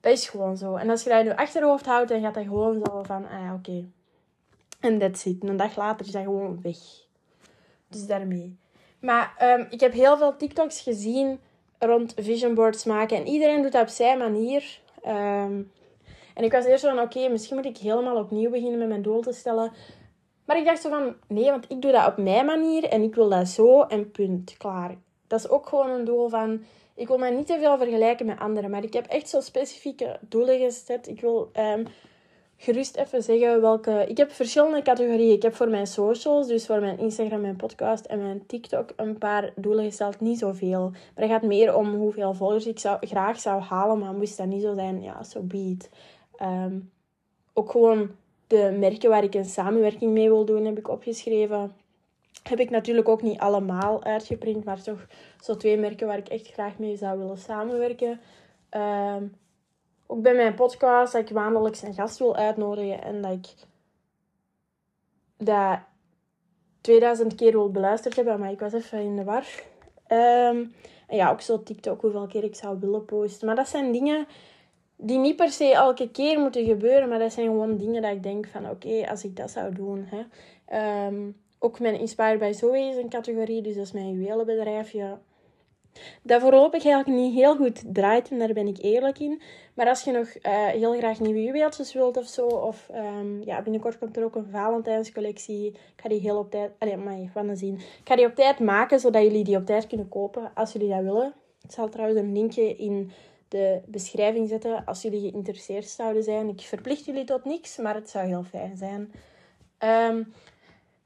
Dat 0.00 0.12
is 0.12 0.28
gewoon 0.28 0.56
zo. 0.56 0.76
En 0.76 0.90
als 0.90 1.02
je 1.02 1.10
dat 1.10 1.18
in 1.18 1.24
je 1.24 1.36
achterhoofd 1.36 1.86
houdt, 1.86 2.08
dan 2.08 2.20
gaat 2.20 2.34
dat 2.34 2.44
gewoon 2.44 2.82
zo 2.84 3.02
van, 3.02 3.28
ah 3.28 3.54
oké. 3.54 3.84
En 4.80 4.98
that's 4.98 5.24
it. 5.24 5.42
En 5.42 5.48
een 5.48 5.56
dag 5.56 5.76
later 5.76 6.06
is 6.06 6.12
dat 6.12 6.22
gewoon 6.22 6.60
weg. 6.62 6.78
Dus 7.88 8.06
daarmee. 8.06 8.58
Maar 9.00 9.34
um, 9.42 9.66
ik 9.70 9.80
heb 9.80 9.92
heel 9.92 10.16
veel 10.18 10.36
TikToks 10.36 10.80
gezien 10.80 11.40
rond 11.80 12.14
vision 12.16 12.54
boards 12.54 12.84
maken. 12.84 13.16
En 13.16 13.26
iedereen 13.26 13.62
doet 13.62 13.72
dat 13.72 13.82
op 13.82 13.88
zijn 13.88 14.18
manier. 14.18 14.80
Ehm, 15.02 15.62
en 16.34 16.44
ik 16.44 16.52
was 16.52 16.64
eerst 16.64 16.84
van, 16.84 17.00
oké, 17.00 17.28
misschien 17.28 17.56
moet 17.56 17.64
ik 17.64 17.76
helemaal 17.76 18.16
opnieuw 18.16 18.50
beginnen 18.50 18.78
met 18.78 18.88
mijn 18.88 19.02
doel 19.02 19.20
te 19.20 19.32
stellen. 19.32 19.72
Maar 20.44 20.58
ik 20.58 20.64
dacht 20.64 20.80
zo 20.80 20.88
van, 20.88 21.14
nee, 21.26 21.50
want 21.50 21.64
ik 21.68 21.82
doe 21.82 21.92
dat 21.92 22.06
op 22.06 22.16
mijn 22.16 22.46
manier 22.46 22.84
en 22.84 23.02
ik 23.02 23.14
wil 23.14 23.28
dat 23.28 23.48
zo 23.48 23.82
en 23.82 24.10
punt, 24.10 24.54
klaar. 24.56 24.96
Dat 25.26 25.38
is 25.38 25.48
ook 25.48 25.68
gewoon 25.68 25.90
een 25.90 26.04
doel 26.04 26.28
van, 26.28 26.62
ik 26.94 27.08
wil 27.08 27.18
mij 27.18 27.30
niet 27.30 27.46
te 27.46 27.58
veel 27.58 27.78
vergelijken 27.78 28.26
met 28.26 28.38
anderen, 28.38 28.70
maar 28.70 28.84
ik 28.84 28.92
heb 28.92 29.06
echt 29.06 29.28
zo 29.28 29.40
specifieke 29.40 30.18
doelen 30.20 30.58
gezet. 30.58 31.08
Ik 31.08 31.20
wil 31.20 31.50
um, 31.58 31.86
gerust 32.62 32.96
even 32.96 33.22
zeggen 33.22 33.60
welke... 33.60 34.04
Ik 34.08 34.16
heb 34.16 34.30
verschillende 34.30 34.82
categorieën. 34.82 35.34
Ik 35.34 35.42
heb 35.42 35.54
voor 35.54 35.68
mijn 35.68 35.86
socials, 35.86 36.46
dus 36.46 36.66
voor 36.66 36.80
mijn 36.80 36.98
Instagram, 36.98 37.40
mijn 37.40 37.56
podcast 37.56 38.04
en 38.04 38.22
mijn 38.22 38.46
TikTok, 38.46 38.92
een 38.96 39.18
paar 39.18 39.52
doelen 39.56 39.84
gesteld. 39.84 40.20
Niet 40.20 40.38
zoveel. 40.38 40.90
Maar 40.90 41.24
het 41.24 41.30
gaat 41.30 41.42
meer 41.42 41.74
om 41.74 41.94
hoeveel 41.94 42.34
volgers 42.34 42.66
ik 42.66 42.78
zou, 42.78 43.06
graag 43.06 43.40
zou 43.40 43.62
halen. 43.62 43.98
Maar 43.98 44.12
moest 44.12 44.36
dat 44.36 44.46
niet 44.46 44.62
zo 44.62 44.74
zijn, 44.74 45.02
ja, 45.02 45.22
zo 45.22 45.30
so 45.30 45.40
be. 45.40 45.76
Ehm, 46.36 46.78
ook 47.52 47.70
gewoon 47.70 48.10
de 48.46 48.76
merken 48.78 49.10
waar 49.10 49.24
ik 49.24 49.34
een 49.34 49.44
samenwerking 49.44 50.12
mee 50.12 50.28
wil 50.28 50.44
doen, 50.44 50.64
heb 50.64 50.78
ik 50.78 50.88
opgeschreven. 50.88 51.72
Heb 52.42 52.60
ik 52.60 52.70
natuurlijk 52.70 53.08
ook 53.08 53.22
niet 53.22 53.38
allemaal 53.38 54.04
uitgeprint, 54.04 54.64
maar 54.64 54.82
toch 54.82 55.06
zo 55.40 55.56
twee 55.56 55.76
merken 55.76 56.06
waar 56.06 56.18
ik 56.18 56.28
echt 56.28 56.46
graag 56.46 56.78
mee 56.78 56.96
zou 56.96 57.18
willen 57.18 57.38
samenwerken. 57.38 58.20
Um, 58.70 59.34
ook 60.10 60.22
bij 60.22 60.34
mijn 60.34 60.54
podcast, 60.54 61.12
dat 61.12 61.22
ik 61.22 61.30
maandelijks 61.30 61.82
een 61.82 61.94
gast 61.94 62.18
wil 62.18 62.36
uitnodigen 62.36 63.02
en 63.02 63.22
dat 63.22 63.32
ik 63.32 63.46
dat 65.36 65.78
2000 66.80 67.34
keer 67.34 67.52
wil 67.52 67.70
beluisterd 67.70 68.16
hebben, 68.16 68.40
maar 68.40 68.50
ik 68.50 68.60
was 68.60 68.72
even 68.72 68.98
in 68.98 69.16
de 69.16 69.24
war. 69.24 69.46
Ehm, 70.06 70.64
en 71.06 71.16
ja, 71.16 71.30
ook 71.30 71.40
zo 71.40 71.62
TikTok, 71.62 72.00
hoeveel 72.00 72.26
keer 72.26 72.44
ik 72.44 72.54
zou 72.54 72.78
willen 72.80 73.04
posten. 73.04 73.46
Maar 73.46 73.56
dat 73.56 73.68
zijn 73.68 73.92
dingen 73.92 74.26
die 74.96 75.18
niet 75.18 75.36
per 75.36 75.50
se 75.50 75.72
elke 75.72 76.10
keer 76.10 76.38
moeten 76.38 76.64
gebeuren, 76.64 77.08
maar 77.08 77.18
dat 77.18 77.32
zijn 77.32 77.46
gewoon 77.46 77.76
dingen 77.76 78.02
dat 78.02 78.12
ik 78.12 78.22
denk 78.22 78.46
van 78.46 78.70
oké, 78.70 79.06
als 79.10 79.24
ik 79.24 79.36
dat 79.36 79.50
zou 79.50 79.74
doen. 79.74 80.06
Hè. 80.08 80.22
Ehm, 80.64 81.30
ook 81.58 81.80
mijn 81.80 81.98
Inspire 81.98 82.38
by 82.38 82.52
Zoe 82.52 82.78
is 82.78 82.96
een 82.96 83.08
categorie, 83.08 83.62
dus 83.62 83.74
dat 83.74 83.84
is 83.84 83.92
mijn 83.92 84.10
juwelenbedrijf. 84.10 84.92
Dat 86.22 86.40
voorlopig 86.40 86.84
eigenlijk 86.84 87.20
niet 87.20 87.34
heel 87.34 87.56
goed 87.56 87.82
draait, 87.94 88.30
en 88.30 88.38
daar 88.38 88.52
ben 88.52 88.66
ik 88.66 88.78
eerlijk 88.80 89.18
in. 89.18 89.40
Maar 89.74 89.88
als 89.88 90.04
je 90.04 90.12
nog 90.12 90.26
uh, 90.26 90.66
heel 90.66 90.92
graag 90.92 91.20
nieuwe 91.20 91.42
juweeltjes 91.42 91.92
wilt 91.92 92.16
of 92.16 92.26
zo, 92.26 92.46
of 92.46 92.88
um, 92.94 93.42
ja, 93.44 93.62
binnenkort 93.62 93.98
komt 93.98 94.16
er 94.16 94.24
ook 94.24 94.34
een 94.34 94.50
Valentijnscollectie. 94.50 95.66
Ik 95.66 96.00
ga 96.02 96.08
die 96.08 96.20
heel 96.20 96.38
op 96.38 96.50
tijd, 96.50 96.70
allee, 96.78 96.96
maar 96.96 97.18
van 97.32 97.56
zien. 97.56 97.74
Ik 97.74 98.00
ga 98.04 98.16
die 98.16 98.26
op 98.26 98.34
tijd 98.34 98.58
maken, 98.58 99.00
zodat 99.00 99.22
jullie 99.22 99.44
die 99.44 99.56
op 99.56 99.66
tijd 99.66 99.86
kunnen 99.86 100.08
kopen, 100.08 100.50
als 100.54 100.72
jullie 100.72 100.88
dat 100.88 101.02
willen. 101.02 101.34
Ik 101.62 101.70
zal 101.70 101.88
trouwens 101.88 102.20
een 102.20 102.32
linkje 102.32 102.76
in 102.76 103.10
de 103.48 103.80
beschrijving 103.86 104.48
zetten 104.48 104.84
als 104.84 105.02
jullie 105.02 105.30
geïnteresseerd 105.30 105.88
zouden 105.88 106.22
zijn. 106.22 106.48
Ik 106.48 106.60
verplicht 106.60 107.04
jullie 107.04 107.24
tot 107.24 107.44
niks, 107.44 107.76
maar 107.76 107.94
het 107.94 108.10
zou 108.10 108.26
heel 108.26 108.42
fijn 108.42 108.76
zijn. 108.76 109.12
Um, 110.10 110.32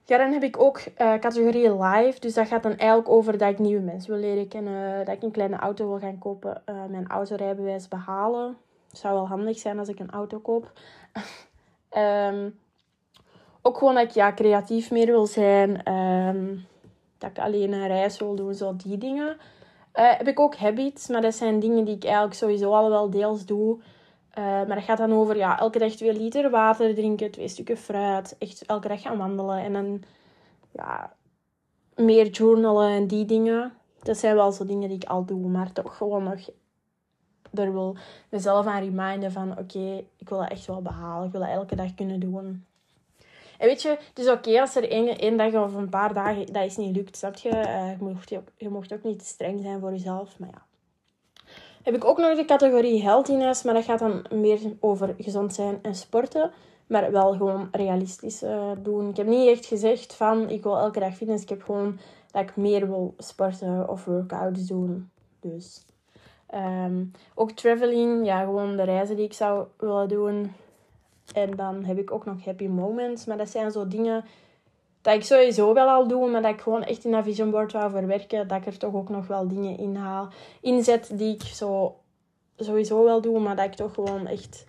ja, 0.07 0.19
dan 0.19 0.33
heb 0.33 0.43
ik 0.43 0.61
ook 0.61 0.79
uh, 0.79 1.15
categorie 1.15 1.83
live. 1.83 2.21
Dus 2.21 2.35
dat 2.35 2.47
gaat 2.47 2.63
dan 2.63 2.77
eigenlijk 2.77 3.09
over 3.09 3.39
dat 3.39 3.51
ik 3.51 3.59
nieuwe 3.59 3.83
mensen 3.83 4.11
wil 4.11 4.21
leren 4.21 4.49
kennen. 4.49 5.05
Dat 5.05 5.15
ik 5.15 5.23
een 5.23 5.31
kleine 5.31 5.57
auto 5.57 5.89
wil 5.89 5.99
gaan 5.99 6.19
kopen. 6.19 6.63
Uh, 6.67 6.85
mijn 6.89 7.07
autorijbewijs 7.07 7.89
behalen. 7.89 8.57
Zou 8.93 9.15
wel 9.15 9.29
handig 9.29 9.59
zijn 9.59 9.79
als 9.79 9.89
ik 9.89 9.99
een 9.99 10.11
auto 10.11 10.39
koop. 10.39 10.73
um, 11.97 12.59
ook 13.63 13.79
gewoon 13.79 13.95
dat 13.95 14.05
ik 14.05 14.11
ja, 14.11 14.33
creatief 14.33 14.91
meer 14.91 15.07
wil 15.07 15.27
zijn. 15.27 15.93
Um, 15.93 16.67
dat 17.19 17.31
ik 17.31 17.39
alleen 17.39 17.73
een 17.73 17.87
reis 17.87 18.19
wil 18.19 18.35
doen. 18.35 18.55
Zo 18.55 18.77
die 18.77 18.99
dingen. 18.99 19.37
Uh, 19.95 20.11
heb 20.17 20.29
ik 20.29 20.41
ook 20.41 20.57
habits. 20.57 21.09
Maar 21.09 21.23
dat 21.23 21.35
zijn 21.35 21.61
dingen 21.61 21.85
die 21.85 21.97
ik 21.97 22.05
eigenlijk 22.05 22.35
sowieso 22.35 22.73
al 22.73 22.91
wel 22.91 23.11
deels 23.11 23.47
doe. 23.47 23.79
Uh, 24.39 24.45
maar 24.45 24.75
dat 24.75 24.85
gaat 24.85 24.99
dan 24.99 25.13
over 25.13 25.37
ja, 25.37 25.59
elke 25.59 25.79
dag 25.79 25.93
twee 25.93 26.13
liter 26.13 26.51
water 26.51 26.95
drinken, 26.95 27.31
twee 27.31 27.49
stukken 27.49 27.77
fruit, 27.77 28.37
echt 28.39 28.67
elke 28.67 28.89
dag 28.89 29.01
gaan 29.01 29.19
wandelen 29.19 29.59
en 29.59 29.73
dan 29.73 30.03
ja, 30.73 31.13
meer 31.95 32.31
journalen 32.31 32.91
en 32.91 33.07
die 33.07 33.25
dingen. 33.25 33.73
Dat 34.03 34.19
zijn 34.19 34.35
wel 34.35 34.53
zo 34.53 34.67
dingen 34.67 34.89
die 34.89 34.97
ik 34.97 35.09
al 35.09 35.25
doe, 35.25 35.49
maar 35.49 35.73
toch 35.73 35.97
gewoon 35.97 36.23
nog 36.25 36.51
er 37.55 37.73
wil 37.73 37.97
mezelf 38.29 38.67
aan 38.67 38.83
reminden 38.83 39.33
van 39.33 39.59
oké, 39.59 40.05
ik 40.17 40.29
wil 40.29 40.39
dat 40.39 40.51
echt 40.51 40.67
wel 40.67 40.83
behalen. 40.83 41.27
Ik 41.27 41.33
wil 41.33 41.41
dat 41.41 41.51
elke 41.51 41.77
dag 41.77 41.95
kunnen 41.95 42.21
doen. 42.21 42.65
En 43.59 43.67
weet 43.67 43.83
je, 43.83 43.89
het 43.89 44.19
is 44.19 44.29
oké 44.29 44.61
als 44.61 44.77
er 44.77 44.91
één, 44.91 45.37
dag 45.37 45.55
of 45.55 45.75
een 45.75 45.89
paar 45.89 46.15
dagen 46.15 46.53
dat 46.53 46.65
is 46.65 46.77
niet 46.77 46.97
lukt, 46.97 47.17
snap 47.17 47.37
je? 47.37 47.49
Uh, 47.49 47.99
je, 47.99 48.05
mocht, 48.05 48.29
je 48.57 48.69
mocht 48.69 48.93
ook 48.93 49.03
niet 49.03 49.19
te 49.19 49.25
streng 49.25 49.61
zijn 49.63 49.81
voor 49.81 49.91
jezelf, 49.91 50.39
maar 50.39 50.49
ja 50.53 50.63
heb 51.85 51.95
ik 51.95 52.05
ook 52.05 52.19
nog 52.19 52.37
de 52.37 52.45
categorie 52.45 53.03
healthiness, 53.03 53.63
maar 53.63 53.75
dat 53.75 53.85
gaat 53.85 53.99
dan 53.99 54.25
meer 54.31 54.59
over 54.81 55.15
gezond 55.19 55.55
zijn 55.55 55.79
en 55.83 55.95
sporten. 55.95 56.51
Maar 56.87 57.13
wel 57.13 57.33
gewoon 57.33 57.69
realistisch 57.73 58.43
uh, 58.43 58.71
doen. 58.79 59.09
Ik 59.09 59.17
heb 59.17 59.27
niet 59.27 59.49
echt 59.49 59.67
gezegd 59.67 60.15
van 60.15 60.51
ik 60.51 60.63
wil 60.63 60.79
elke 60.79 61.01
dag 61.01 61.17
fitness. 61.17 61.43
Ik 61.43 61.49
heb 61.49 61.63
gewoon 61.63 61.99
dat 62.31 62.43
ik 62.43 62.57
meer 62.57 62.87
wil 62.87 63.15
sporten 63.19 63.89
of 63.89 64.05
workouts 64.05 64.67
doen. 64.67 65.11
Dus 65.41 65.85
um, 66.55 67.11
ook 67.35 67.51
traveling, 67.51 68.27
ja, 68.27 68.43
gewoon 68.43 68.77
de 68.77 68.83
reizen 68.83 69.17
die 69.17 69.25
ik 69.25 69.33
zou 69.33 69.67
willen 69.77 70.09
doen. 70.09 70.53
En 71.35 71.57
dan 71.57 71.85
heb 71.85 71.99
ik 71.99 72.11
ook 72.11 72.25
nog 72.25 72.45
happy 72.45 72.67
moments. 72.67 73.25
Maar 73.25 73.37
dat 73.37 73.49
zijn 73.49 73.71
zo 73.71 73.89
dingen 73.89 74.25
dat 75.05 75.15
ik 75.15 75.25
sowieso 75.25 75.75
wel 75.75 75.89
al 75.89 76.09
doe, 76.09 76.31
maar 76.31 76.43
dat 76.43 76.53
ik 76.53 76.61
gewoon 76.61 76.85
echt 76.85 77.05
in 77.05 77.11
dat 77.11 77.25
vision 77.25 77.51
board 77.51 77.73
wou 77.73 77.91
verwerken, 77.91 78.49
dat 78.49 78.59
ik 78.59 78.67
er 78.67 78.79
toch 78.79 78.95
ook 78.95 79.09
nog 79.09 79.27
wel 79.27 79.49
dingen 79.49 79.79
in 79.79 79.97
haal, 79.97 80.29
inzet 80.61 81.11
die 81.13 81.35
ik 81.35 81.43
zo 81.43 81.97
sowieso 82.57 83.05
wel 83.05 83.21
doe, 83.21 83.41
maar 83.41 83.57
dat 83.57 83.65
ik 83.65 83.75
toch 83.75 83.95
gewoon 83.95 84.27
echt 84.27 84.67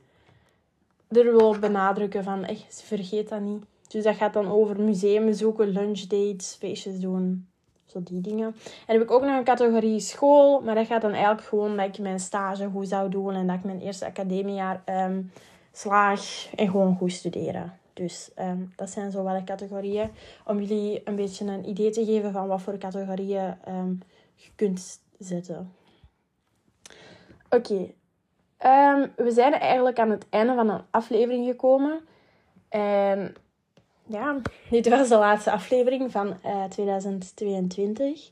er 1.08 1.38
wil 1.38 1.60
benadrukken 1.60 2.24
van 2.24 2.45
echt, 2.45 2.84
vergeet 2.86 3.30
dat 3.30 3.41
niet. 3.41 3.63
Dus 3.88 4.04
dat 4.04 4.15
gaat 4.15 4.34
dan 4.34 4.52
over 4.52 4.82
museumbezoeken, 4.82 5.67
lunchdates, 5.67 6.56
feestjes 6.60 7.00
doen, 7.00 7.48
zo 7.86 8.04
die 8.04 8.21
dingen. 8.21 8.56
En 8.88 8.93
heb 8.93 9.02
ik 9.02 9.12
ook 9.12 9.21
nog 9.21 9.38
een 9.38 9.43
categorie 9.43 10.00
school, 10.00 10.62
maar 10.62 10.76
dat 10.76 10.88
gaat 10.88 11.02
dan 11.02 11.13
eigenlijk 11.13 11.48
gewoon 11.48 11.78
dat 11.78 11.86
ik 11.86 12.00
mijn 12.00 12.19
stage 12.19 12.69
goed 12.69 12.88
zou 12.88 13.10
doen 13.10 13.34
en 13.34 13.48
dat 13.48 13.56
ik 13.56 13.63
mijn 13.63 13.82
eerste 13.82 14.06
academiejaar 14.06 14.84
um, 14.86 15.32
slaag 15.71 16.50
en 16.56 16.69
gewoon 16.69 16.95
goed 16.98 17.12
studeren. 17.12 17.80
Dus 17.95 18.31
um, 18.39 18.73
dat 18.75 18.89
zijn 18.89 19.12
zo 19.12 19.23
wel 19.23 19.43
categorieën. 19.43 20.10
Om 20.45 20.62
jullie 20.62 21.01
een 21.05 21.15
beetje 21.15 21.45
een 21.45 21.69
idee 21.69 21.89
te 21.89 22.05
geven 22.05 22.31
van 22.31 22.47
wat 22.47 22.62
voor 22.62 22.77
categorieën 22.77 23.58
um, 23.67 23.99
je 24.36 24.49
kunt 24.55 24.99
zetten. 25.19 25.73
Oké. 27.49 27.93
Um, 28.65 29.12
we 29.15 29.31
zijn 29.31 29.53
eigenlijk 29.53 29.99
aan 29.99 30.10
het 30.10 30.25
einde 30.29 30.53
van 30.53 30.69
een 30.69 30.81
aflevering 30.91 31.45
gekomen. 31.45 31.99
En 32.69 33.36
ja, 34.05 34.41
dit 34.69 34.89
was 34.89 35.10
de 35.10 35.17
laatste 35.17 35.51
aflevering 35.51 36.12
van 36.12 36.27
uh, 36.27 36.63
eh, 36.63 36.69
2022. 36.69 38.29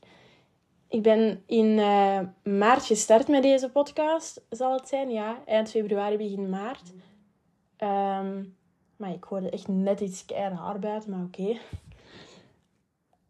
Ik 0.88 1.02
ben 1.02 1.42
in 1.46 1.66
uh, 1.66 2.20
maart 2.42 2.84
gestart 2.84 3.28
met 3.28 3.42
deze 3.42 3.70
podcast, 3.70 4.40
zal 4.50 4.72
het 4.72 4.88
zijn. 4.88 5.10
Ja, 5.10 5.38
eind 5.46 5.70
februari, 5.70 6.16
begin 6.16 6.48
maart. 6.48 6.92
Um, 7.78 8.56
maar 8.96 9.10
ik 9.10 9.24
hoorde 9.24 9.50
echt 9.50 9.68
net 9.68 10.00
iets 10.00 10.24
keihard 10.24 10.80
buiten, 10.80 11.10
maar 11.10 11.24
oké. 11.24 11.58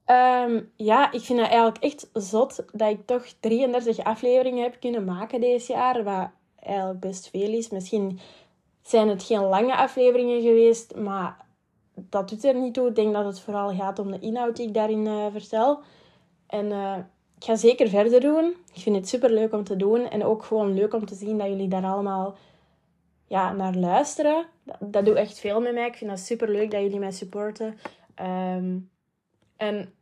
Ehm, 0.04 0.62
ja, 0.76 1.12
ik 1.12 1.20
vind 1.20 1.38
het 1.40 1.48
eigenlijk 1.48 1.84
echt 1.84 2.10
zot 2.12 2.64
dat 2.72 2.90
ik 2.90 3.06
toch 3.06 3.26
33 3.40 3.98
afleveringen 3.98 4.62
heb 4.62 4.80
kunnen 4.80 5.04
maken 5.04 5.40
deze 5.40 5.72
jaar. 5.72 6.04
Wat 6.04 6.28
eigenlijk 6.58 7.00
best 7.00 7.30
veel 7.30 7.52
is. 7.52 7.70
Misschien 7.70 8.18
zijn 8.82 9.08
het 9.08 9.22
geen 9.22 9.44
lange 9.44 9.76
afleveringen 9.76 10.42
geweest, 10.42 10.94
maar 10.94 11.36
dat 11.94 12.28
doet 12.28 12.44
er 12.44 12.54
niet 12.54 12.74
toe. 12.74 12.88
Ik 12.88 12.94
denk 12.94 13.12
dat 13.12 13.24
het 13.24 13.40
vooral 13.40 13.74
gaat 13.74 13.98
om 13.98 14.10
de 14.10 14.18
inhoud 14.18 14.56
die 14.56 14.66
ik 14.66 14.74
daarin 14.74 15.06
uh, 15.06 15.26
vertel. 15.32 15.80
En 16.46 16.66
uh, 16.66 16.96
ik 17.36 17.44
ga 17.44 17.56
zeker 17.56 17.88
verder 17.88 18.20
doen. 18.20 18.54
Ik 18.74 18.82
vind 18.82 18.96
het 18.96 19.08
super 19.08 19.30
leuk 19.30 19.52
om 19.52 19.64
te 19.64 19.76
doen. 19.76 20.08
En 20.08 20.24
ook 20.24 20.44
gewoon 20.44 20.74
leuk 20.74 20.94
om 20.94 21.06
te 21.06 21.14
zien 21.14 21.38
dat 21.38 21.46
jullie 21.46 21.68
daar 21.68 21.84
allemaal 21.84 22.34
ja, 23.26 23.52
naar 23.52 23.74
luisteren. 23.74 24.46
Dat, 24.62 24.76
dat 24.80 25.04
doet 25.04 25.16
echt 25.16 25.38
veel 25.38 25.60
met 25.60 25.74
mij. 25.74 25.86
Ik 25.86 25.94
vind 25.94 26.10
dat 26.10 26.18
super 26.18 26.48
leuk 26.48 26.70
dat 26.70 26.80
jullie 26.80 26.98
mij 26.98 27.10
supporten. 27.10 27.78
Ehm, 28.14 28.78
en 29.56 29.94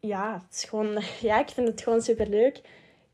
ja, 0.00 0.32
het 0.32 0.54
is 0.54 0.64
gewoon, 0.64 0.98
ja, 1.20 1.40
ik 1.40 1.48
vind 1.48 1.68
het 1.68 1.82
gewoon 1.82 2.02
super 2.02 2.28
leuk. 2.28 2.60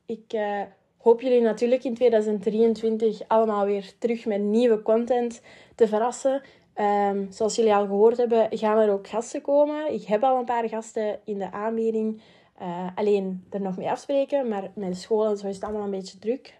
Ik 0.07 0.33
uh, 0.33 0.63
hoop 0.99 1.21
jullie 1.21 1.41
natuurlijk 1.41 1.85
in 1.85 1.95
2023 1.95 3.21
allemaal 3.29 3.65
weer 3.65 3.93
terug 3.99 4.27
met 4.27 4.41
nieuwe 4.41 4.83
content 4.83 5.43
te 5.75 5.89
verrassen. 5.89 6.43
Um, 6.77 7.27
zoals 7.31 7.57
jullie 7.57 7.75
al 7.75 7.87
gehoord 7.87 8.17
hebben, 8.17 8.59
gaan 8.59 8.79
er 8.79 8.93
ook 8.93 9.09
gasten 9.09 9.41
komen. 9.41 9.93
Ik 9.93 10.05
heb 10.05 10.23
al 10.23 10.39
een 10.39 10.45
paar 10.45 10.69
gasten 10.69 11.21
in 11.25 11.39
de 11.39 11.53
aanbieding. 11.53 12.23
Uh, 12.63 12.87
alleen 12.95 13.45
er 13.51 13.61
nog 13.61 13.77
mee 13.77 13.91
afspreken, 13.91 14.49
maar 14.49 14.71
met 14.75 14.99
school 14.99 15.27
en 15.27 15.37
zo 15.37 15.47
is 15.47 15.55
het 15.55 15.65
allemaal 15.65 15.85
een 15.85 15.91
beetje 15.91 16.19
druk. 16.19 16.59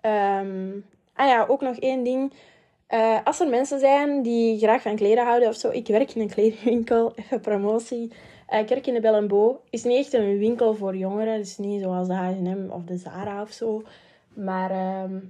Um, 0.00 0.84
Ah 1.16 1.26
ja, 1.26 1.46
ook 1.48 1.60
nog 1.60 1.76
één 1.76 2.02
ding. 2.02 2.32
Uh, 2.90 3.18
als 3.24 3.40
er 3.40 3.48
mensen 3.48 3.78
zijn 3.78 4.22
die 4.22 4.58
graag 4.58 4.82
van 4.82 4.96
kleren 4.96 5.24
houden 5.24 5.48
of 5.48 5.54
zo. 5.54 5.70
Ik 5.70 5.86
werk 5.86 6.14
in 6.14 6.20
een 6.20 6.28
kledingwinkel, 6.30 7.12
even 7.16 7.40
promotie. 7.40 8.12
Uh, 8.50 8.58
ik 8.58 8.68
werk 8.68 8.86
in 8.86 8.94
de 8.94 9.00
Bell 9.00 9.56
Is 9.70 9.84
niet 9.84 9.96
echt 9.96 10.12
een 10.12 10.38
winkel 10.38 10.74
voor 10.74 10.96
jongeren. 10.96 11.38
Is 11.38 11.58
niet 11.58 11.82
zoals 11.82 12.08
de 12.08 12.14
H&M 12.14 12.70
of 12.70 12.82
de 12.82 12.96
Zara 12.96 13.42
of 13.42 13.50
zo. 13.50 13.82
Maar 14.34 14.70
uh, 14.70 15.20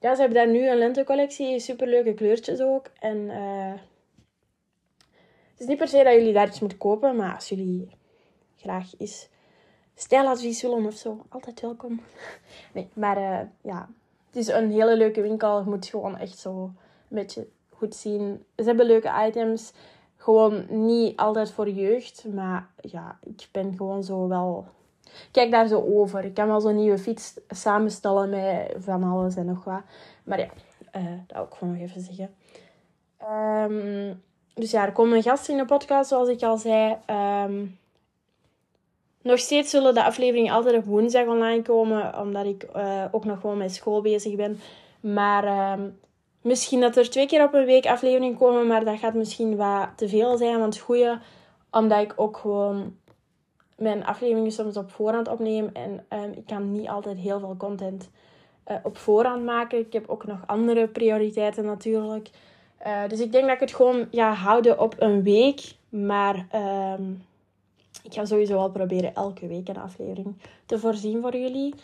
ja, 0.00 0.14
ze 0.14 0.20
hebben 0.20 0.34
daar 0.34 0.48
nu 0.48 0.68
een 0.68 0.78
lentecollectie. 0.78 1.58
Superleuke 1.58 2.14
kleurtjes 2.14 2.60
ook. 2.60 2.90
En 2.98 3.16
uh, 3.16 3.72
het 5.50 5.60
is 5.60 5.66
niet 5.66 5.78
per 5.78 5.88
se 5.88 6.04
dat 6.04 6.14
jullie 6.14 6.32
daar 6.32 6.48
iets 6.48 6.60
moeten 6.60 6.78
kopen. 6.78 7.16
Maar 7.16 7.34
als 7.34 7.48
jullie 7.48 7.88
graag 8.56 8.92
eens 8.98 9.28
stijladvies 9.94 10.62
willen 10.62 10.86
of 10.86 10.94
zo, 10.94 11.24
altijd 11.28 11.60
welkom. 11.60 12.00
Nee, 12.74 12.88
maar 12.94 13.48
ja, 13.62 13.88
het 14.30 14.36
is 14.36 14.48
een 14.48 14.70
hele 14.70 14.96
leuke 14.96 15.20
winkel. 15.20 15.58
Je 15.58 15.70
moet 15.70 15.86
gewoon 15.86 16.18
echt 16.18 16.38
zo 16.38 16.62
een 16.62 16.74
beetje 17.08 17.46
goed 17.68 17.94
zien. 17.94 18.44
Ze 18.56 18.64
hebben 18.64 18.86
leuke 18.86 19.26
items. 19.26 19.72
Gewoon 20.16 20.66
niet 20.68 21.16
altijd 21.16 21.50
voor 21.50 21.68
jeugd. 21.68 22.24
Maar 22.34 22.68
ja, 22.80 23.18
ik 23.22 23.48
ben 23.52 23.74
gewoon 23.76 24.04
zo 24.04 24.28
wel... 24.28 24.66
Kijk 25.30 25.50
daar 25.50 25.66
zo 25.66 25.82
over. 25.82 26.24
Ik 26.24 26.34
kan 26.34 26.46
wel 26.46 26.60
zo'n 26.60 26.76
nieuwe 26.76 26.98
fiets 26.98 27.34
samenstellen 27.48 28.30
met 28.30 28.74
van 28.78 29.02
alles 29.02 29.36
en 29.36 29.46
nog 29.46 29.64
wat. 29.64 29.82
Maar 30.24 30.38
ja, 30.38 30.48
uh, 30.96 31.04
dat 31.26 31.36
wil 31.36 31.44
ik 31.44 31.54
gewoon 31.54 31.72
nog 31.72 31.82
even 31.82 32.00
zeggen. 32.00 32.34
Um, 33.72 34.22
dus 34.54 34.70
ja, 34.70 34.86
er 34.86 34.92
komen 34.92 35.22
gasten 35.22 35.52
in 35.52 35.60
de 35.60 35.64
podcast, 35.64 36.08
zoals 36.08 36.28
ik 36.28 36.42
al 36.42 36.56
zei. 36.56 36.96
Um, 37.46 37.78
nog 39.22 39.38
steeds 39.38 39.70
zullen 39.70 39.94
de 39.94 40.04
afleveringen 40.04 40.52
altijd 40.52 40.76
op 40.76 40.84
woensdag 40.84 41.26
online 41.26 41.62
komen, 41.62 42.18
omdat 42.20 42.46
ik 42.46 42.66
uh, 42.76 43.04
ook 43.10 43.24
nog 43.24 43.40
gewoon 43.40 43.58
met 43.58 43.74
school 43.74 44.00
bezig 44.00 44.34
ben. 44.34 44.60
Maar 45.00 45.72
um, 45.78 45.98
misschien 46.42 46.80
dat 46.80 46.96
er 46.96 47.10
twee 47.10 47.26
keer 47.26 47.44
op 47.44 47.54
een 47.54 47.64
week 47.64 47.86
aflevering 47.86 48.38
komen, 48.38 48.66
maar 48.66 48.84
dat 48.84 48.98
gaat 48.98 49.14
misschien 49.14 49.56
wat 49.56 49.88
te 49.96 50.08
veel 50.08 50.36
zijn. 50.36 50.58
Want 50.58 50.74
het 50.74 50.82
goede, 50.82 51.18
omdat 51.70 52.00
ik 52.00 52.12
ook 52.16 52.36
gewoon 52.36 52.96
mijn 53.76 54.04
afleveringen 54.04 54.52
soms 54.52 54.76
op 54.76 54.90
voorhand 54.90 55.28
opneem. 55.28 55.70
En 55.72 56.04
ehm, 56.08 56.30
ik 56.30 56.46
kan 56.46 56.72
niet 56.72 56.88
altijd 56.88 57.18
heel 57.18 57.38
veel 57.38 57.54
content 57.58 58.10
uh, 58.70 58.76
op 58.82 58.96
voorhand 58.96 59.44
maken. 59.44 59.78
Ik 59.78 59.92
heb 59.92 60.08
ook 60.08 60.26
nog 60.26 60.38
andere 60.46 60.88
prioriteiten 60.88 61.64
natuurlijk. 61.64 62.30
Uh, 62.86 63.08
dus 63.08 63.20
ik 63.20 63.32
denk 63.32 63.44
dat 63.44 63.54
ik 63.54 63.60
het 63.60 63.74
gewoon 63.74 64.08
ga 64.10 64.32
houden 64.32 64.80
op 64.80 64.94
een 64.98 65.22
week. 65.22 65.74
Maar 65.88 66.46
ehm, 66.50 67.02
ik 68.02 68.14
ga 68.14 68.24
sowieso 68.24 68.54
wel 68.54 68.70
proberen 68.70 69.14
elke 69.14 69.46
week 69.46 69.68
een 69.68 69.76
aflevering 69.76 70.36
te 70.66 70.78
voorzien 70.78 71.20
voor 71.20 71.36
jullie. 71.36 71.74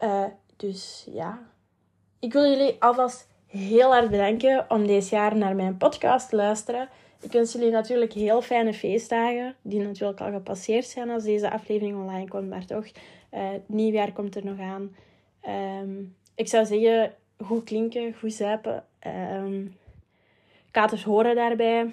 Uh, 0.00 0.24
dus 0.56 1.06
ja, 1.10 1.38
ik 2.18 2.32
wil 2.32 2.44
jullie 2.44 2.76
alvast 2.78 3.28
heel 3.46 3.94
erg 3.94 4.10
bedanken 4.10 4.64
om 4.68 4.86
deze 4.86 5.14
jaar 5.14 5.36
naar 5.36 5.56
mijn 5.56 5.76
podcast 5.76 6.28
te 6.28 6.36
luisteren. 6.36 6.88
Ik 7.20 7.32
wens 7.32 7.52
jullie 7.52 7.70
natuurlijk 7.70 8.12
heel 8.12 8.42
fijne 8.42 8.74
feestdagen, 8.74 9.54
die 9.62 9.80
natuurlijk 9.80 10.20
al 10.20 10.30
gepasseerd 10.30 10.86
zijn 10.86 11.10
als 11.10 11.22
deze 11.22 11.50
aflevering 11.50 11.96
online 11.96 12.28
komt, 12.28 12.48
maar 12.48 12.66
toch, 12.66 12.86
uh, 13.34 13.48
nieuwjaar 13.66 14.12
komt 14.12 14.36
er 14.36 14.44
nog 14.44 14.58
aan. 14.58 14.96
Um, 15.82 16.16
ik 16.34 16.48
zou 16.48 16.66
zeggen, 16.66 17.12
goed 17.44 17.64
klinken, 17.64 18.14
goed 18.14 18.32
zuipen. 18.32 18.84
Um, 19.06 19.76
katers 20.70 21.04
horen 21.04 21.34
daarbij. 21.34 21.90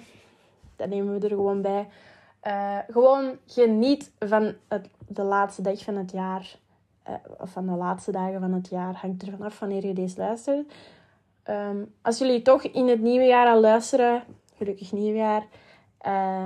Dat 0.76 0.88
nemen 0.88 1.20
we 1.20 1.28
er 1.28 1.34
gewoon 1.34 1.62
bij. 1.62 1.86
Uh, 2.46 2.78
gewoon 2.88 3.38
geniet 3.46 4.12
van 4.18 4.54
het, 4.68 4.88
de 5.08 5.22
laatste 5.22 5.62
dag 5.62 5.82
van 5.82 5.96
het 5.96 6.12
jaar. 6.12 6.56
Uh, 7.08 7.14
of 7.38 7.50
van 7.50 7.66
de 7.66 7.72
laatste 7.72 8.12
dagen 8.12 8.40
van 8.40 8.52
het 8.52 8.68
jaar. 8.68 8.94
Hangt 8.94 9.22
er 9.22 9.30
vanaf 9.30 9.58
wanneer 9.58 9.86
je 9.86 9.92
deze 9.92 10.18
luistert. 10.18 10.72
Um, 11.50 11.94
als 12.02 12.18
jullie 12.18 12.42
toch 12.42 12.62
in 12.62 12.88
het 12.88 13.00
nieuwe 13.00 13.24
jaar 13.24 13.46
al 13.46 13.60
luisteren, 13.60 14.22
gelukkig 14.56 14.92
nieuwjaar. 14.92 15.46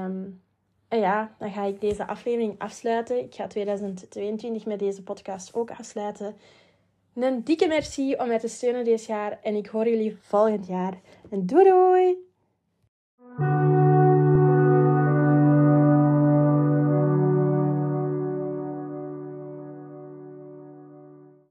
Um, 0.04 0.40
ja, 0.88 1.34
dan 1.38 1.50
ga 1.50 1.64
ik 1.64 1.80
deze 1.80 2.06
aflevering 2.06 2.58
afsluiten. 2.58 3.18
Ik 3.18 3.34
ga 3.34 3.46
2022 3.46 4.66
met 4.66 4.78
deze 4.78 5.02
podcast 5.02 5.54
ook 5.54 5.70
afsluiten. 5.70 6.36
Een 7.14 7.44
dikke 7.44 7.66
merci 7.66 8.14
om 8.16 8.28
mij 8.28 8.38
te 8.38 8.48
steunen 8.48 8.84
dit 8.84 9.04
jaar. 9.04 9.38
En 9.42 9.54
ik 9.54 9.66
hoor 9.66 9.88
jullie 9.88 10.16
volgend 10.20 10.66
jaar. 10.66 11.00
En 11.30 11.46
doei 11.46 11.64
doei! 11.64 12.27